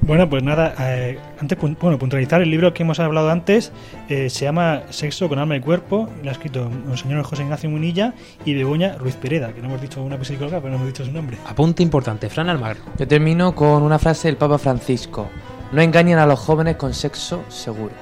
[0.03, 3.71] Bueno, pues nada, eh, antes bueno, puntualizar el libro que hemos hablado antes
[4.09, 7.71] eh, se llama Sexo con alma y cuerpo, y lo ha escrito Monseñor José Ignacio
[7.71, 11.05] Munilla y Begoña Ruiz Pereda, que no hemos dicho una psicóloga, pero no hemos dicho
[11.05, 11.37] su nombre.
[11.47, 12.81] Apunte importante, Fran Almagro.
[12.99, 15.29] Yo termino con una frase del Papa Francisco.
[15.73, 17.95] No engañen a los jóvenes con sexo seguro.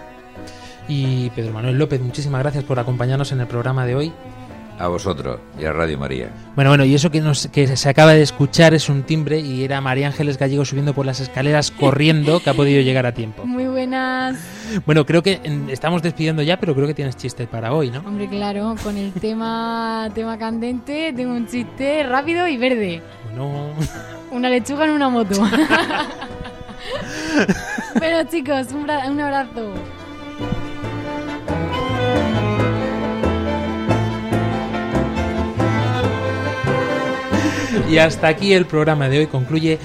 [0.88, 4.12] Y Pedro Manuel López, muchísimas gracias por acompañarnos en el programa de hoy.
[4.78, 6.30] A vosotros y a Radio María.
[6.54, 9.64] Bueno, bueno, y eso que, nos, que se acaba de escuchar es un timbre y
[9.64, 13.44] era María Ángeles Gallego subiendo por las escaleras corriendo, que ha podido llegar a tiempo.
[13.44, 14.38] Muy buenas.
[14.86, 18.00] Bueno, creo que estamos despidiendo ya, pero creo que tienes chiste para hoy, ¿no?
[18.00, 23.02] Hombre, claro, con el tema, tema candente tengo un chiste rápido y verde.
[23.24, 23.72] Bueno,
[24.30, 25.40] Una lechuga en una moto.
[27.98, 29.72] bueno, chicos, un, un abrazo.
[37.88, 39.78] Y hasta aquí el programa de hoy concluye.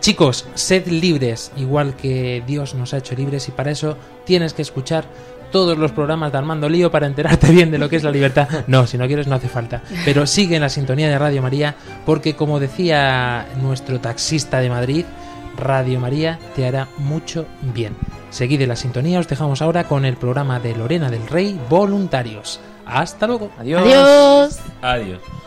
[0.00, 4.62] Chicos, sed libres, igual que Dios nos ha hecho libres, y para eso tienes que
[4.62, 5.04] escuchar
[5.50, 8.48] todos los programas de Armando Lío para enterarte bien de lo que es la libertad.
[8.68, 9.82] No, si no quieres no hace falta.
[10.04, 11.74] Pero sigue en la sintonía de Radio María,
[12.06, 15.04] porque como decía nuestro taxista de Madrid,
[15.56, 17.96] Radio María te hará mucho bien.
[18.30, 22.60] Seguid en la sintonía, os dejamos ahora con el programa de Lorena del Rey, Voluntarios.
[22.86, 23.50] Hasta luego.
[23.58, 23.82] Adiós.
[23.82, 24.60] Adiós.
[24.80, 25.37] Adiós.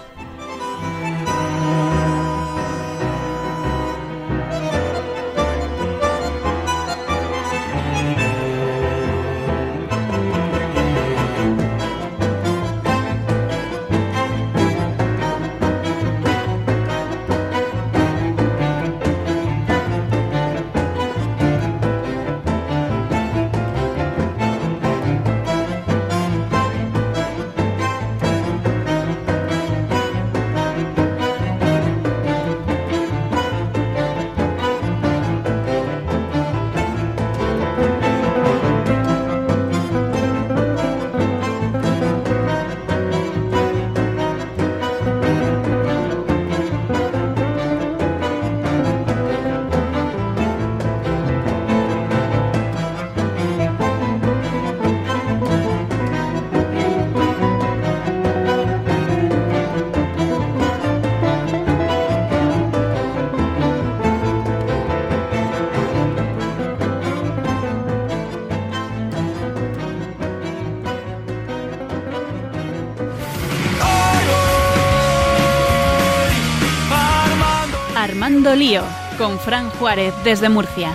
[79.17, 80.91] con Fran Juárez desde Murcia.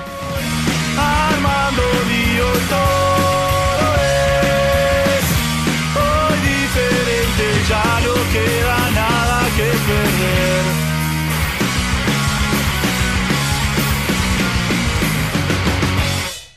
[0.96, 5.24] Armando lío todo es
[5.96, 10.45] hoy diferente, ya no queda nada que perder.